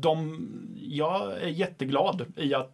[0.00, 0.48] de,
[0.80, 2.72] jag är jätteglad i att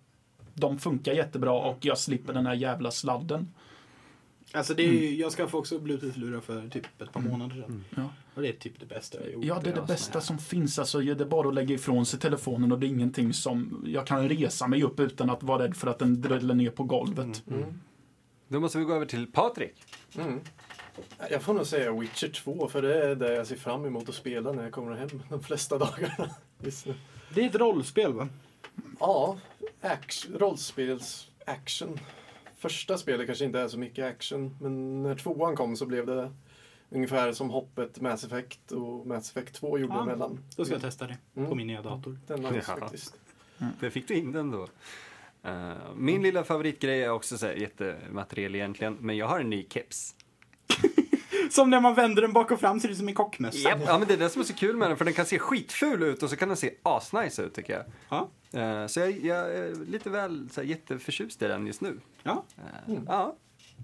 [0.55, 3.48] de funkar jättebra och jag slipper den här jävla sladden.
[4.55, 7.84] Alltså det är, ju- jag skaffade också bluetooth-lurar för typ ett par månader sedan.
[7.96, 8.09] Ja.
[8.34, 9.44] Och det är typ det bästa jag gjort.
[9.44, 10.78] Ja, det är det bästa som finns.
[10.78, 14.07] Alltså, det är bara att lägga ifrån sig telefonen och det är ingenting som jag
[14.07, 17.42] kan resa mig upp utan att vara rädd för att den dräller ner på golvet.
[18.48, 19.74] Då måste vi gå över till Patrik.
[20.18, 20.40] Mm.
[21.30, 24.14] Jag får nog säga Witcher 2, för det är det jag ser fram emot att
[24.14, 26.30] spela när jag kommer hem de flesta dagarna.
[27.34, 28.28] Det är ett rollspel va?
[29.00, 29.38] Ja,
[29.80, 31.98] action, rollspels action.
[32.58, 36.32] Första spelet kanske inte är så mycket action, men när tvåan kom så blev det
[36.90, 40.38] ungefär som hoppet Mass Effect och Mass Effect 2 gjorde Ja, emellan.
[40.56, 41.56] Då ska jag testa det på Mm.
[41.56, 42.18] min nya dator.
[42.26, 42.60] Den Ja.
[42.60, 43.14] faktiskt.
[43.80, 44.68] Där fick du in den då.
[45.44, 49.66] Eh, min lilla favoritgrej är också så här, jättemateriell egentligen, men jag har en ny
[49.70, 50.14] keps.
[51.50, 53.58] Som när man vänder den bak och fram ser det ut som en kockmössa.
[53.68, 55.26] Japp, Ja, men det är det som är så kul med den, för den kan
[55.26, 57.84] se skitful ut och så kan den se asnice ut tycker jag.
[58.08, 58.28] Ja.
[58.55, 61.98] Eh, så jag, jag är lite väl så här, jätteförtjust i den just nu.
[62.22, 62.44] Ja.
[62.59, 63.36] Eh, Ja,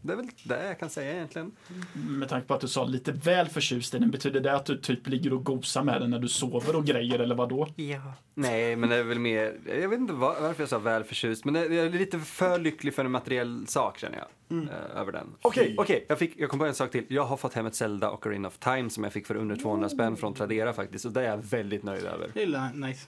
[0.02, 1.52] det är väl det jag kan säga egentligen.
[1.92, 4.78] Med tanke på att du sa lite väl förtjust i den, betyder det att du
[4.78, 7.68] typ ligger och gosar med den när du sover och grejer eller vad då?
[7.76, 8.12] Ja.
[8.34, 11.44] Nej, men det är väl mer, jag vet inte var, varför jag sa väl förtjust,
[11.44, 14.26] men det- jag är lite för lycklig för en materiell sak känner jag.
[14.62, 15.26] eh, över den.
[15.42, 17.04] Okej, okej, jag, fick- jag kom på en sak till.
[17.08, 19.88] Jag har fått hem ett Zelda Ocarina of Time som jag fick för under 200
[19.88, 22.30] spänn från Tradera faktiskt, och det är jag väldigt nöjd över.
[22.34, 23.06] Det är nice.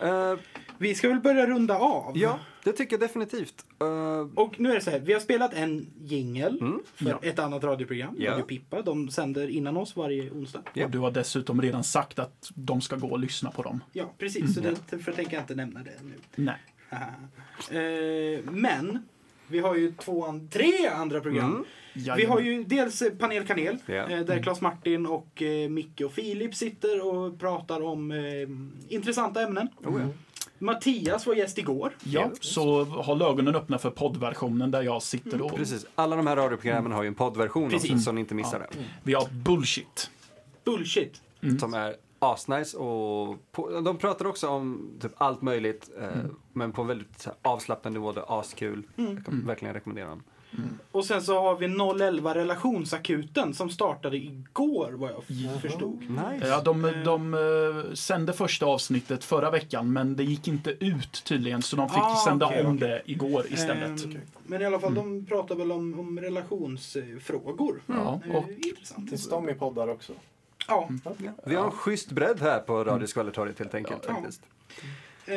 [0.00, 0.34] Eh,
[0.78, 2.18] Vi ska väl börja runda av.
[2.18, 3.64] ja, det tycker jag definitivt.
[3.80, 6.58] Eh, Och nu är det så här, vi har spelat en jingel
[6.94, 7.18] för Ja.
[7.22, 8.32] ett annat radioprogram, Ja.
[8.32, 8.82] Radio Pippa.
[8.82, 10.62] De sänder innan oss varje onsdag.
[10.72, 10.84] Ja.
[10.84, 13.80] Och du har dessutom redan sagt att de ska gå och lyssna på dem.
[13.92, 14.54] Ja, precis.
[14.54, 16.14] Så det, för tänker jag inte nämna det nu.
[16.36, 16.58] Nej.
[17.70, 19.08] Eh, men,
[19.46, 21.64] vi har ju två, tre andra program.
[22.16, 23.94] Vi har ju dels eh, Panel Kanel, Ja.
[23.94, 29.42] eh, där Claes Martin och eh, Micke och Filip sitter och pratar om eh, intressanta
[29.42, 29.68] ämnen.
[29.82, 29.90] ja.
[30.58, 31.96] Mattias var gäst igår.
[32.04, 35.54] Ja, så håll ögonen öppna för poddversionen där jag sitter och...
[35.56, 38.04] Precis, alla de här radioprogrammen har ju en poddversion också, Precis.
[38.04, 38.66] så ni inte missar det.
[39.02, 40.10] Vi har bullshit.
[40.64, 41.22] Bullshit.
[41.60, 46.08] Som är asnice och på, de pratar också om typ allt möjligt, eh,
[46.52, 48.82] men på en väldigt avslappnad nivå, det är askul.
[48.96, 50.22] Jag kan verkligen rekommendera dem.
[50.92, 51.66] Och sen så har vi
[52.04, 56.00] 011 relationsakuten som startade igår vad jag förstod.
[56.00, 56.46] Nice.
[56.48, 61.62] Ja, de, de eh, sände första avsnittet förra veckan, men det gick inte ut tydligen,
[61.62, 62.88] så de fick Ah, sända okej, om okej.
[62.88, 64.04] det igår istället.
[64.04, 67.82] Ehm, Men i alla fall, de pratar väl om, om relationsfrågor.
[67.86, 69.10] Ja, Eh, och- intressant.
[69.10, 70.12] Finns de i poddar också?
[70.68, 70.88] Ja.
[71.44, 74.14] Vi har en schysst bredd här på Radio Skvallertorget helt enkelt Ja.
[74.14, 74.42] faktiskt.
[75.26, 75.34] Eh,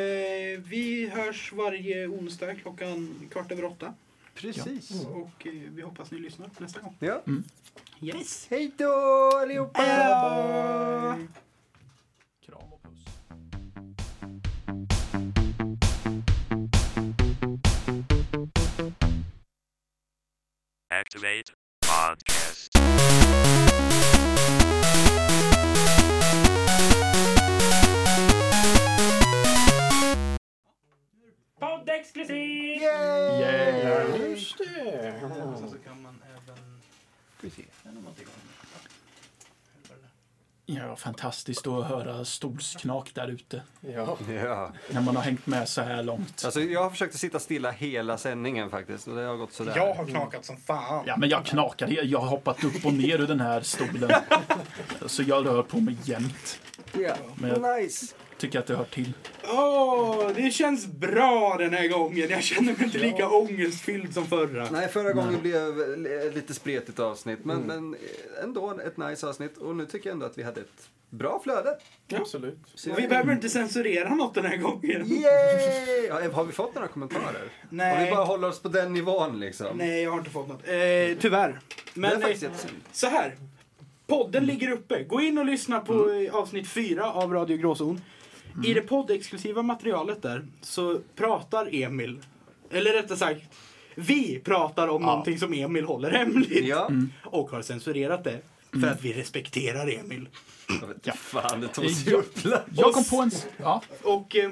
[0.64, 3.94] vi hörs varje onsdag klockan kvart över åtta.
[4.40, 4.90] Precis.
[5.06, 6.96] Och eh, vi hoppas ni lyssnar nästa gång.
[6.98, 7.22] Ja.
[8.00, 8.46] Yes!
[8.50, 9.82] Hej då allihopa!
[12.46, 13.04] Kram och puss.
[20.90, 21.52] Activate
[21.86, 22.77] Podcast.
[31.58, 32.82] Poddexklusiv!
[32.82, 34.30] Yeah.
[34.30, 35.20] Just det.
[35.24, 36.80] Och sen så kan man även...
[37.38, 38.32] Ska vi se, är det något igång?
[40.70, 43.62] Ja, fantastiskt att höra stolsknak där ute.
[43.80, 44.18] Ja.
[44.28, 44.72] Ja.
[44.90, 46.42] När man har hängt med så här långt.
[46.44, 49.76] Alltså, jag har försökt att sitta stilla hela sändningen faktiskt och det har gått sådär.
[49.76, 51.04] Jag har knakat som fan.
[51.06, 52.04] Ja, men jag knakar.
[52.04, 54.10] Jag har hoppat upp och ner ur den här stolen.
[55.06, 56.60] Så jag rör på mig jämt.
[56.92, 57.14] Ja.
[57.40, 58.14] Men jag Nice!
[58.38, 59.12] tycker att det hör till.
[59.44, 62.28] Åh, det känns bra den här gången.
[62.30, 64.70] Jag känner mig inte lika ångestfylld som förra.
[64.70, 67.96] Nej, förra gången blev eh, lite spretigt avsnitt, men, men
[68.42, 69.56] ändå ett nice avsnitt.
[69.58, 71.78] Och nu tycker jag ändå att vi hade ett bra flöde.
[72.14, 72.58] Absolut.
[72.74, 75.06] Så Och vi behöver inte censurera något den här gången.
[75.06, 76.06] Yay!
[76.08, 77.52] Ja, har vi fått några kommentarer?
[77.70, 77.98] Nej.
[77.98, 79.76] Om vi bara håller oss på den nivån liksom.
[79.76, 80.68] Nej, jag har inte fått något.
[80.68, 81.60] Eh, tyvärr.
[81.94, 82.50] det Men är faktiskt eh,
[82.92, 83.36] så här.
[84.08, 85.02] Podden ligger uppe.
[85.02, 88.00] Gå in och lyssna på eh, avsnitt 4 av Radio Gråzon.
[88.66, 92.18] I det poddexklusiva materialet där så pratar Emil,
[92.70, 93.42] eller rättare sagt,
[93.94, 95.06] vi pratar om Ja.
[95.08, 96.66] någonting som Emil håller hemligt.
[96.66, 96.90] Ja,
[97.24, 98.40] Och har censurerat det.
[98.80, 100.28] För att vi respekterar Emil.
[101.04, 102.18] vet, fan det tog sig Ja.
[102.18, 102.38] upp.
[102.76, 103.30] Jag kom på en...
[103.56, 104.50] Ja, Och eh,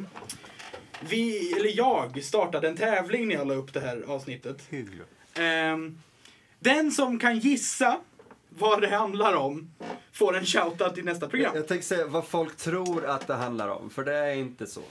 [1.08, 4.68] vi, eller jag, startade en tävling när jag la upp det här avsnittet.
[5.34, 5.98] Ehm,
[6.60, 7.98] den som kan gissa
[8.58, 9.70] vad det handlar om
[10.12, 11.52] får en shoutout i nästa program.
[11.54, 14.82] Jag tänkte säga vad folk tror att det handlar om, för det är inte så.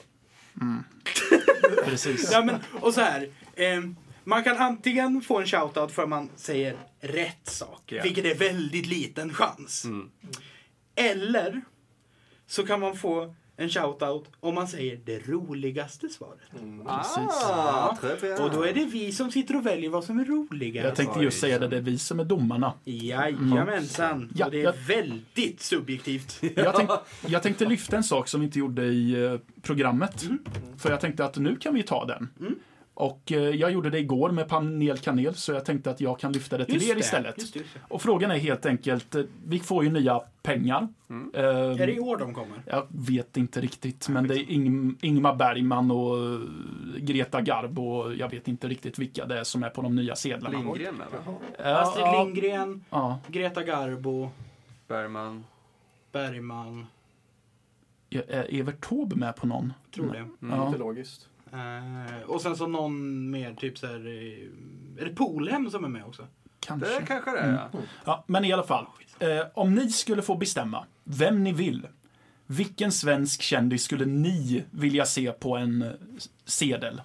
[1.86, 2.30] precis.
[2.32, 3.30] Ja, men, och så här.
[3.56, 8.04] ehm, man kan antingen få en shoutout för att man säger rätt sak, Ja.
[8.04, 9.86] vilket är väldigt liten chans.
[9.86, 10.10] Mm.
[10.96, 11.62] Eller
[12.48, 16.40] så kan man få en shoutout om man säger det roligaste svaret.
[16.86, 18.42] Ah, très bien.
[18.42, 20.86] Och då är det vi som sitter och väljer vad som är roligast.
[20.86, 22.74] Jag tänkte just säga det, det är vi som är domarna.
[22.84, 24.32] Jajamensan.
[24.36, 26.42] Ja, och det är jag- väldigt subjektivt.
[26.56, 26.90] Jag, tänk,
[27.28, 30.26] jag tänkte lyfta en sak som vi inte gjorde i eh, programmet.
[30.78, 32.30] För jag tänkte att nu kan vi ta den.
[32.98, 36.32] Och eh, jag gjorde det igår med panel kanel, så jag tänkte att jag kan
[36.32, 37.38] lyfta det till Just er istället.
[37.38, 37.80] just det, just det.
[37.88, 40.88] Och frågan är helt enkelt, eh, vi får ju nya pengar.
[41.34, 42.64] Eh, Är det i år de kommer?
[42.66, 46.40] Jag vet inte riktigt, men det är Ing Ingmar Bergman och eh,
[46.98, 50.16] Greta Garbo och jag vet inte riktigt vilka det är som är på de nya
[50.16, 50.58] sedlarna.
[50.60, 51.06] Lindgren va?
[51.58, 54.30] Ja, Astrid Lindgren, Ja, Greta Garbo,
[54.88, 55.44] Bergman.
[56.12, 56.86] Bergman.
[58.10, 59.74] är Evert Taube med på någon?
[59.96, 60.28] Tror det.
[60.48, 60.68] Ja.
[60.68, 61.30] Inte logiskt.
[61.54, 63.96] Eh, och sen så någon mer, typ så här...
[64.08, 66.28] eh, Är det Polhem som är med också?
[66.60, 67.00] Kanske.
[67.00, 67.80] Det kanske det är, ja.
[68.06, 68.86] Ja, men i alla fall.
[69.20, 71.88] Eh, om ni skulle få bestämma vem ni vill,
[72.46, 75.92] vilken svensk kändis skulle ni vilja se på en eh,
[76.46, 77.02] sedel?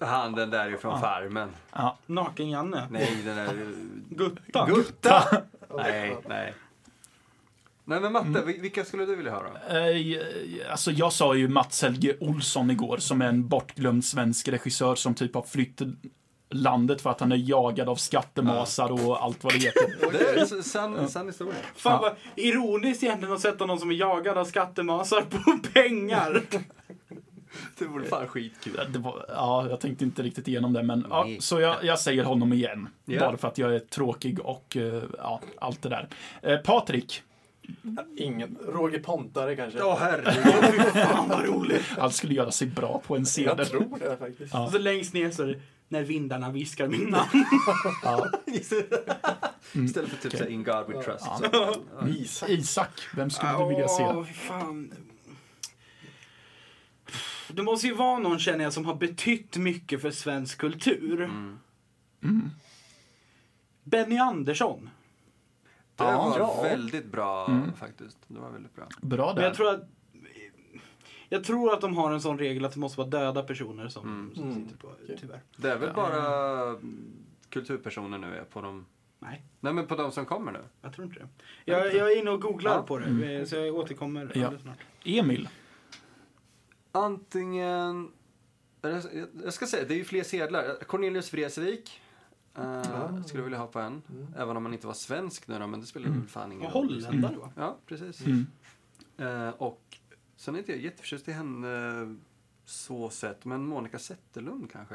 [0.00, 1.50] Han den där ifrån Farmen.
[1.72, 1.98] Ja.
[2.06, 2.86] Naken-Janne.
[2.90, 3.74] Nej, den där...
[4.10, 4.66] Gutta.
[4.66, 5.24] Gutta!
[5.76, 6.54] nej, nej.
[7.90, 9.80] Nej men Matte, vil- vilka skulle du vilja höra?
[9.90, 10.16] Eh,
[10.70, 15.14] alltså jag sa ju Mats Helge Olsson igår, som är en bortglömd svensk regissör som
[15.14, 15.80] typ har flytt
[16.50, 20.12] landet för att han är jagad av skattemasar och allt vad det heter.
[20.12, 21.54] Det är sann, sann historia.
[21.74, 21.98] Fan Ja.
[22.02, 22.12] vad
[22.44, 26.42] ironiskt egentligen att sätta någon som är jagad av skattemasar på pengar.
[27.78, 28.80] Det vore fan skitkul.
[28.88, 32.24] Det var, ja, jag tänkte inte riktigt igenom det, men ja, så jag, jag säger
[32.24, 32.88] honom igen.
[33.04, 33.20] Ja.
[33.20, 36.08] Bara för att jag är tråkig och eh, ja, allt det där.
[36.42, 37.22] Eh, Patrik,
[38.16, 38.58] Ingen.
[38.68, 39.82] Roger Pontare kanske?
[39.82, 40.92] Åh herregud.
[40.92, 41.82] Fan vad roligt.
[41.98, 43.66] han skulle göra sig bra på en Jag sedel.
[43.66, 44.54] tror det faktiskt.
[44.54, 44.64] Ja.
[44.66, 47.44] Och så längst ner så är det när vindarna viskar min namn.
[48.02, 48.30] Ja.
[49.72, 51.26] Istället för typ såhär In God We Trust.
[51.52, 51.74] Ja.
[51.98, 52.08] Så.
[52.08, 52.48] Isak.
[52.50, 54.02] Isak, vem skulle du vilja se?
[54.02, 54.92] Åh, fan.
[57.48, 61.22] Det måste ju vara någon känner jag som har betytt mycket för svensk kultur.
[62.22, 62.50] Mm.
[63.84, 64.90] Benny Andersson.
[66.00, 66.28] Det Ja.
[66.28, 66.62] var Ja.
[66.62, 67.72] väldigt bra Mm.
[67.72, 68.18] faktiskt.
[68.28, 68.88] Det var väldigt bra.
[69.02, 69.42] Bra Men där.
[69.42, 69.88] jag tror att
[71.28, 74.02] jag tror att de har en sån regel att det måste vara döda personer som,
[74.08, 74.34] Mm.
[74.34, 74.54] som Mm.
[74.64, 75.16] sitter på, Okej.
[75.20, 75.40] tyvärr.
[75.56, 76.76] Det är väl bara
[77.48, 78.86] kulturpersoner nu är på de...
[79.18, 80.60] Nej, Nej men på de som kommer nu.
[80.82, 81.28] jag tror inte det.
[81.64, 82.82] Jag, jag är inne och googlar Ja.
[82.82, 83.46] på det, Mm.
[83.46, 84.52] så jag återkommer Ja.
[84.62, 84.78] snart.
[85.04, 85.48] Emil.
[86.92, 88.12] Antingen...
[89.44, 90.84] jag ska säga, det är ju fler sedlar.
[90.86, 92.00] Cornelius Vreeswijk.
[92.58, 94.02] Uh, skulle jag vilja ha på en.
[94.36, 96.74] Även om han inte var svensk nu då, men det spelar väl fan ingen Och
[96.74, 96.88] roll.
[97.04, 97.50] holländare va?
[97.56, 98.26] Ja, precis.
[98.26, 98.46] Mm.
[99.18, 99.98] Eh, och
[100.36, 102.16] sen är inte jag jätteförtjust i henne
[102.64, 104.94] så sett, men Monica Zetterlund kanske.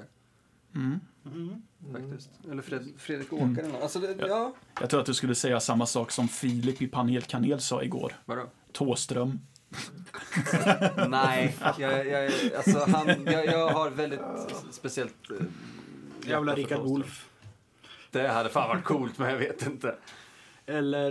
[0.75, 0.99] Mm.
[1.25, 1.61] Mm.
[1.93, 2.29] faktiskt.
[2.51, 3.71] Eller Fred, Fredrik Åkaren.
[3.81, 4.27] Alltså, det, Ja.
[4.27, 4.53] ja.
[4.81, 8.13] Jag tror att du skulle säga samma sak som Filip i Panel Kanel sa igår.
[8.25, 8.49] Vadå?
[8.71, 9.39] Tåström.
[11.09, 14.19] Nej, jag, jag, alltså han, jag, jag har väldigt
[14.71, 15.31] speciellt...
[15.31, 15.45] eh,
[16.29, 16.91] Jävla Rickard Thåström.
[16.93, 17.29] Wolff.
[18.19, 19.95] Det hade fan varit coolt, men jag vet inte.
[20.65, 21.07] Eller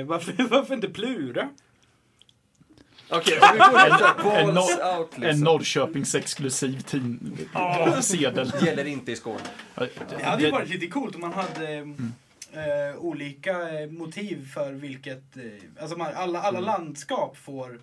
[0.00, 1.48] eh, varför, varför inte Plura?
[3.10, 3.66] Okej, om vi går
[4.38, 5.40] En, balls nor- out en liksom.
[5.40, 7.48] Norrköpings exklusiv tin-
[8.02, 8.52] sedel.
[8.62, 9.40] Gäller inte i Skåne.
[10.08, 11.74] Det hade ju varit lite coolt om man hade
[12.52, 15.36] eh, olika eh, motiv för vilket...
[15.36, 15.42] Eh,
[15.80, 17.80] alltså man, alla, alla landskap får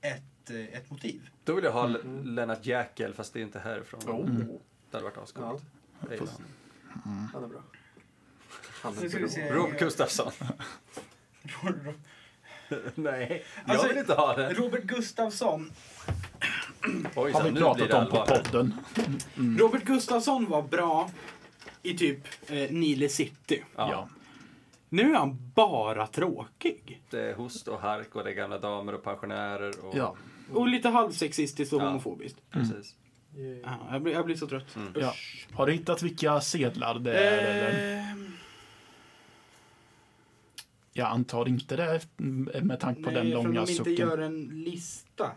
[0.00, 1.20] ett, eh, ett motiv.
[1.44, 1.86] Då vill jag ha
[2.24, 4.00] Lennart Jäkel, fast det är inte härifrån.
[4.06, 4.26] Oh.
[4.90, 5.62] Det hade varit ascoolt.
[6.00, 7.30] Jag gillar honom.
[7.32, 7.60] Han är bra.
[9.50, 10.32] Robert Gustafsson.
[12.94, 14.52] Nej, jag Alltså, vill inte ha det.
[14.54, 15.72] Robert Gustafsson.
[17.16, 18.74] Oj, Har vi nu pratat om på podden.
[19.58, 21.10] Robert Gustafsson var bra
[21.82, 23.64] i typ eh, Nile City.
[23.76, 24.08] Ja.
[24.88, 27.00] Nu är han bara tråkig.
[27.10, 29.84] Det är host och hark och det är gamla damer och pensionärer.
[29.84, 29.96] Och...
[29.96, 30.16] Ja.
[30.52, 31.86] Och lite halvsexistiskt och Ja.
[31.86, 32.38] homofobiskt.
[32.50, 32.94] Precis.
[33.64, 34.76] Ja, jag, blir, jag blir så trött.
[34.76, 34.92] Mm.
[35.00, 35.14] Ja.
[35.52, 37.38] Har du hittat vilka sedlar det är?
[37.38, 38.27] Eller?
[40.98, 42.00] Jag antar inte det
[42.62, 44.08] med tanke på nej, den jag tror långa de inte sucken.
[44.08, 45.30] gör en lista.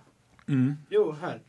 [0.48, 0.74] Mm.
[0.90, 1.42] Jo, här.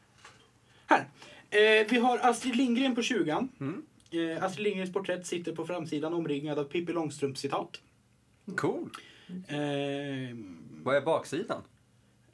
[0.87, 1.09] Här.
[1.51, 3.49] Eh, vi har Astrid Lindgren på 20.
[3.61, 3.83] Mm.
[4.11, 7.81] Eh, Astrid Lindgrens porträtt sitter på framsidan omringad av Pippi Långstrump-citat.
[8.57, 8.91] Cool.
[9.49, 9.57] Eh,
[10.83, 11.63] Vad är baksidan?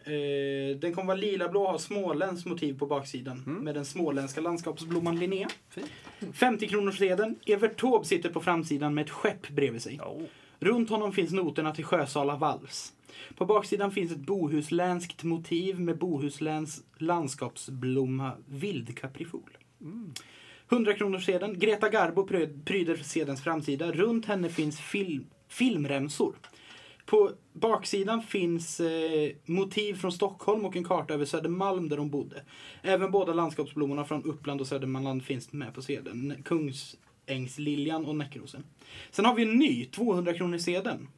[0.04, 3.42] eh, den kommer vara lilablå och ha småländskt motiv på baksidan.
[3.46, 3.64] Mm.
[3.64, 5.48] Med den småländska landskapsblomman Linnea.
[5.70, 5.90] Fint.
[6.32, 7.36] 50 kronors sedeln.
[7.46, 10.00] Evert Taube sitter på framsidan med ett skepp bredvid sig.
[10.00, 10.22] Oh.
[10.60, 12.92] Runt honom finns noterna till Sjösala vals.
[13.34, 19.58] På baksidan finns ett bohuslänskt motiv med Bohusläns landskapsblomma vildkaprifol.
[20.70, 21.58] 100 kronor sedan.
[21.58, 22.26] Greta Garbo
[22.64, 23.92] pryder sedelns framsida.
[23.92, 26.34] Runt henne finns film, filmremsor.
[27.06, 32.42] På baksidan finns eh, motiv från Stockholm och en karta över Södermalm där de bodde.
[32.82, 36.42] Även båda landskapsblommorna från Uppland och Södermanland finns med på sedeln.
[37.28, 38.64] Kungsängsliljan och näckrosen.
[39.10, 41.08] Sen har vi en ny, 200 kronor sedeln.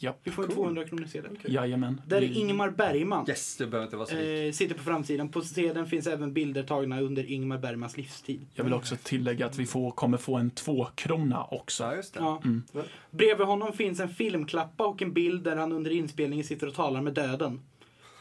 [0.00, 0.16] Ja.
[0.22, 1.38] Vi får en 200 kronor sedel.
[1.44, 2.00] Jajamän.
[2.06, 3.28] Där är Ingmar Bergman.
[3.28, 4.16] Yes, det behöver inte vara så.
[4.16, 5.28] Eh, sitter på framsidan.
[5.28, 8.46] På sedeln finns även bilder tagna under Ingmar Bergmans livstid.
[8.54, 11.84] Jag vill också tillägga att vi får, kommer få en tvåkrona också.
[11.84, 12.20] Ja, just det.
[12.20, 12.40] Ja.
[12.44, 12.62] Mm.
[13.10, 17.00] Bredvid honom finns en filmklappa och en bild där han under inspelningen sitter och talar
[17.00, 17.60] med döden.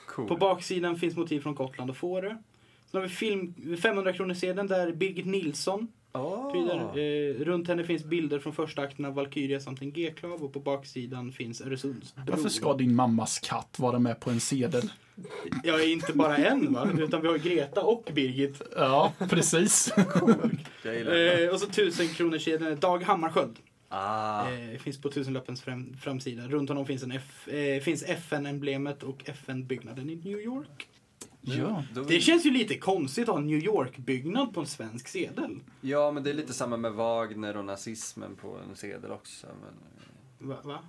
[0.08, 0.28] Cool.
[0.28, 2.30] På baksidan finns motiv från Gotland och Fårö.
[2.92, 6.98] Sen har vi film, 500 kronor sedeln där Birgit Nilsson Oh.
[6.98, 10.60] Eh, runt henne finns bilder från första akten av Valkyria samt en G-klav och på
[10.60, 12.26] baksidan finns Öresundsbron.
[12.30, 14.92] Varför ska din mammas katt vara med på en sedel?
[15.64, 18.62] Jag är inte bara en va, utan vi har Greta och Birgit.
[18.76, 19.94] Ja, precis.
[20.84, 23.60] Eh, och så 1000 kronor Dag Hammarskjöld.
[23.90, 24.50] Ah.
[24.52, 26.48] Eh, finns på tusenlappens fram, framsida.
[26.48, 30.88] Runt honom finns, en F, eh, finns FN-emblemet och FN-byggnaden i New York.
[31.42, 31.84] Ja.
[32.08, 35.60] Det känns ju lite konstigt att ha en New York-byggnad på en svensk sedel.
[35.82, 39.48] Ja, men det är lite samma med Wagner och nazismen på en sedel också.
[39.62, 40.58] Men Va?
[40.64, 40.80] va?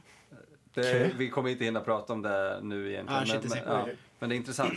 [0.75, 1.11] det.
[1.19, 3.23] Vi kommer inte hinna prata om det nu egentligen.
[3.23, 3.89] Ah, shit, men, det men, ja,
[4.19, 4.75] men det är intressant.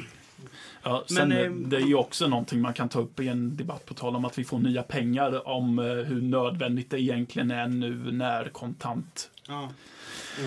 [0.83, 3.27] Ja, sen, Men, eh, eh, det är ju också någonting man kan ta upp i
[3.27, 7.01] en debatt på tal om att vi får nya pengar om eh, hur nödvändigt det
[7.01, 9.69] egentligen är nu när kontant Ja.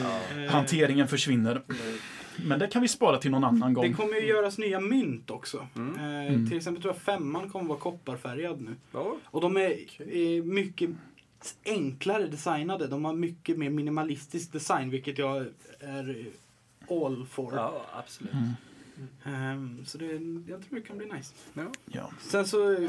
[0.03, 0.43] Ja.
[0.43, 1.63] Eh, hanteringen försvinner.
[2.47, 3.85] Men det kan vi spara till någon annan gång.
[3.89, 5.67] Det kommer ju göras nya mynt också.
[5.77, 5.97] Mm.
[5.99, 6.49] Eh, Mm.
[6.49, 8.77] Till exempel tror jag femman kommer vara kopparfärgad nu.
[8.99, 9.13] Oh.
[9.25, 10.91] Och de är eh, mycket
[11.65, 12.87] enklare designade.
[12.87, 15.47] De har mycket mer minimalistisk design, vilket jag
[15.81, 16.27] är
[16.91, 17.55] all for.
[17.55, 18.33] Ja, absolut.
[18.33, 18.53] Mm.
[19.25, 20.07] Ehm, så det,
[20.51, 21.35] jag tror det kan bli nice.
[21.55, 21.63] Ja.
[21.87, 22.11] Ja.
[22.21, 22.89] Sen så,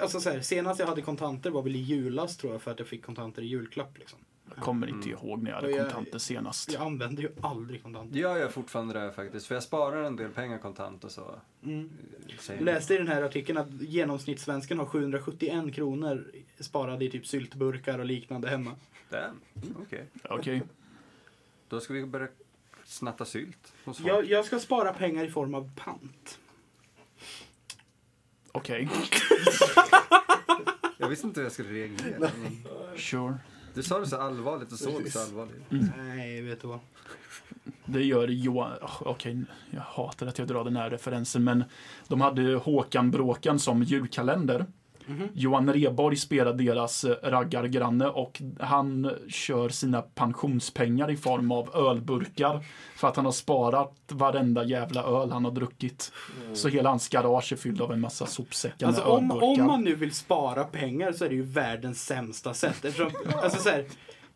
[0.00, 2.78] alltså så här, senast jag hade kontanter var väl i julas tror jag, för att
[2.78, 3.98] jag fick kontanter i julklapp.
[3.98, 4.18] Liksom.
[4.54, 5.18] Jag kommer inte Mm.
[5.26, 6.72] ihåg när jag hade jag- kontanter senast.
[6.72, 8.14] Jag använder ju aldrig kontanter.
[8.14, 9.46] Det gör jag fortfarande det faktiskt.
[9.46, 11.34] För jag sparar en del pengar kontant och så.
[11.64, 11.90] Mm.
[12.48, 17.98] Jag läste i den här artikeln att genomsnittssvensken har 771 kronor sparade i typ syltburkar
[17.98, 18.70] och liknande hemma.
[19.10, 19.40] Damn.
[19.82, 20.04] Okej.
[20.24, 20.62] Okej.
[21.68, 22.28] Då ska vi börja
[22.84, 24.10] snatta sylt hos folk.
[24.10, 26.38] Jag, jag ska spara pengar i form av pant.
[28.52, 28.88] Okej.
[30.98, 32.18] Jag visste inte hur jag skulle reagera.
[32.18, 32.64] men
[32.98, 33.34] Sure.
[33.74, 35.70] Du sa det så allvarligt och såg så allvarligt.
[35.70, 35.90] Mm.
[35.96, 36.80] Nej, vet du vad.
[37.84, 38.72] Det gör Johan...
[38.82, 41.64] oh, Okej, jag hatar att jag drar den här referensen, men
[42.08, 44.66] de hade Håkan Bråkan som julkalender.
[45.34, 52.64] Johan Reborg spelar deras eh, raggargranne och han kör sina pensionspengar i form av ölburkar
[52.96, 56.12] för att han har sparat varenda jävla öl han har druckit.
[56.54, 59.62] Så hela hans garage är fylld av en massa sopsäckar Alltså med om, ölburkar.
[59.62, 62.84] om man nu vill spara pengar så är det ju världens sämsta sätt.
[62.84, 63.10] Eftersom,
[63.42, 63.84] alltså så här,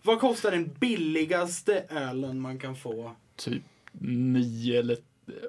[0.03, 3.13] vad kostar den billigaste ölen man kan få?
[3.37, 3.63] Typ
[4.01, 4.97] nio eller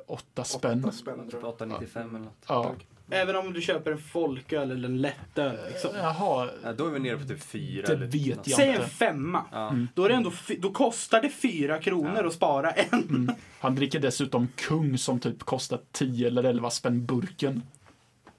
[0.07, 0.79] åtta spänn.
[0.85, 1.49] Åtta spänn tror jag.
[1.49, 2.45] 895 eller något.
[2.47, 2.71] Ja.
[3.09, 5.57] Även om du köper en folköl eller en lättöl.
[5.71, 5.91] Liksom.
[5.95, 7.87] Jaha, Ja, då är vi nere på typ fyra.
[7.87, 9.45] det eller vet jag Säg en femma.
[9.51, 9.75] Ja.
[9.93, 13.31] Då, är det ändå, då kostar det fyra kronor att spara en.
[13.59, 17.61] Han dricker dessutom kung som typ kostar 10 eller 11 spänn burken.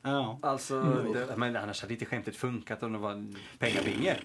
[0.02, 0.38] Ja.
[0.42, 0.80] Alltså,
[1.14, 4.16] det, men annars hade inte skämtet funkat om det var en pengabinge.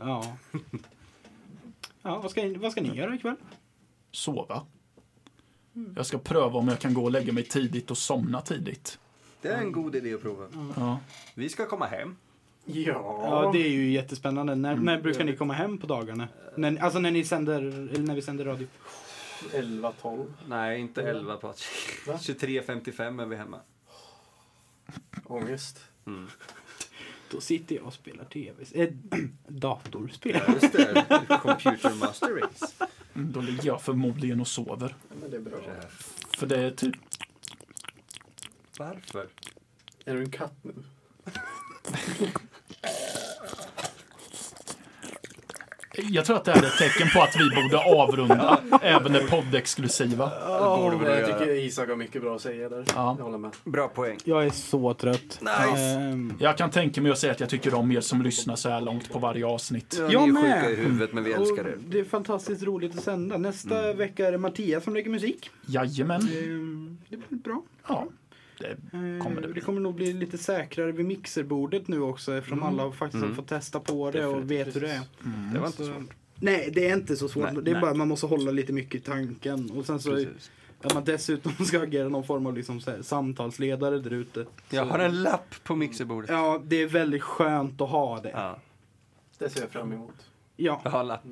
[0.00, 0.36] Ja.
[2.02, 3.36] Ja, vad ska, vad ska ni göra ikväll?
[4.12, 4.66] Sova.
[5.96, 8.98] Jag ska pröva om jag kan gå och lägga mig tidigt och somna tidigt.
[9.42, 10.46] Det är en god idé att prova.
[10.76, 11.00] Ja.
[11.34, 12.16] Vi ska komma hem.
[12.64, 13.20] Ja.
[13.30, 14.54] Ja, det är ju jättespännande.
[14.54, 16.28] När, när brukar ni komma hem på dagarna?
[16.56, 18.66] När, alltså när ni sänder, eller när vi sänder radio?
[19.52, 20.34] 11, 12.
[20.48, 22.06] Nej, inte 11 Patrik.
[22.06, 22.12] Va?
[22.20, 23.60] 23.55 är vi hemma.
[25.24, 25.80] Ångest.
[26.06, 26.28] Mm.
[27.34, 28.64] Då sitter jag och spelar tv.
[28.74, 28.88] Äh,
[29.48, 30.40] datorspel.
[30.48, 31.04] Just det,
[31.42, 32.66] Computer Master Race.
[33.14, 34.96] Mm, Då ligger jag förmodligen och sover.
[35.08, 35.58] Ja, men det är bra.
[36.38, 36.94] För det är typ...
[38.78, 39.28] Varför?
[40.04, 40.72] Är du en katt nu?
[45.96, 50.30] Jag tror att det är ett tecken på att vi borde avrunda även det poddexklusiva.
[50.76, 52.84] borde vi jag tycker Isak har mycket bra att säga där.
[52.94, 53.14] Ja.
[53.18, 53.50] Jag håller med.
[53.64, 54.18] Bra poäng.
[54.24, 55.40] Jag är så trött.
[55.40, 55.82] Nice.
[55.82, 58.68] Ehm, Jag kan tänka mig att säga att jag tycker om er som lyssnar så
[58.68, 59.96] här långt på varje avsnitt.
[59.98, 60.62] Ja, Jag ni är med.
[60.64, 61.78] sjuka i huvudet, men vi älskar och er.
[61.88, 63.38] det är fantastiskt roligt att sända.
[63.38, 65.50] Nästa vecka är det Mattias som lägger musik.
[65.66, 66.20] Jajamän.
[66.20, 67.62] Ehm, det blir bra.
[67.88, 68.06] Ja,
[68.58, 68.76] det
[69.22, 69.60] kommer det det bli.
[69.62, 73.36] kommer nog bli lite säkrare vid mixerbordet nu också eftersom alla faktiskt har Mm.
[73.36, 75.00] fått testa på det och vet hur det är.
[75.52, 76.14] Det var inte Så, svårt.
[76.36, 77.52] nej, det är inte så svårt.
[77.52, 77.80] Nej, det är nej.
[77.82, 79.70] bara man måste hålla lite mycket i tanken.
[79.70, 80.50] Och sen så Precis.
[80.82, 84.46] att man dessutom ska agera någon form av liksom så här, samtalsledare där ute.
[84.70, 86.30] Jag har en lapp på mixerbordet.
[86.30, 88.30] Ja, det är väldigt skönt att ha det.
[88.30, 88.58] Ja,
[89.38, 90.14] Det ser jag fram emot.
[90.56, 90.80] Ja.
[90.84, 91.24] jag har en lapp.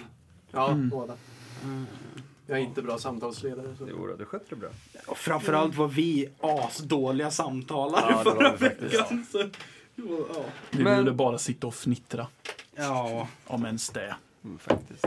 [0.50, 1.86] Ja, Mm.
[2.52, 3.76] Jag är inte bra samtalsledare.
[3.78, 3.86] Så.
[3.90, 4.68] Jo, du skötte det bra.
[5.06, 9.26] Och framförallt var vi asdåliga samtalare Ja, förra veckan.
[9.32, 9.38] Så,
[9.94, 10.42] ja.
[10.70, 12.26] Vi Men- ville bara sitta och fnittra.
[12.74, 13.28] ja.
[13.46, 14.14] Om ens det.
[14.44, 15.04] Mm, faktiskt.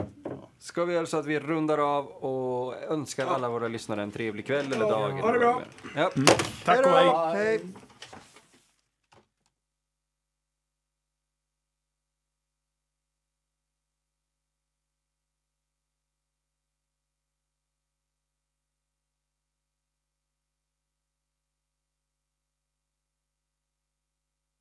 [0.59, 4.45] Ska vi göra så att vi rundar av och önskar alla våra lyssnare en trevlig
[4.47, 5.11] kväll eller dag?
[5.11, 5.61] ha det bra.
[5.95, 6.11] Ja.
[6.65, 7.45] Tack och hej.
[7.45, 7.61] Hej!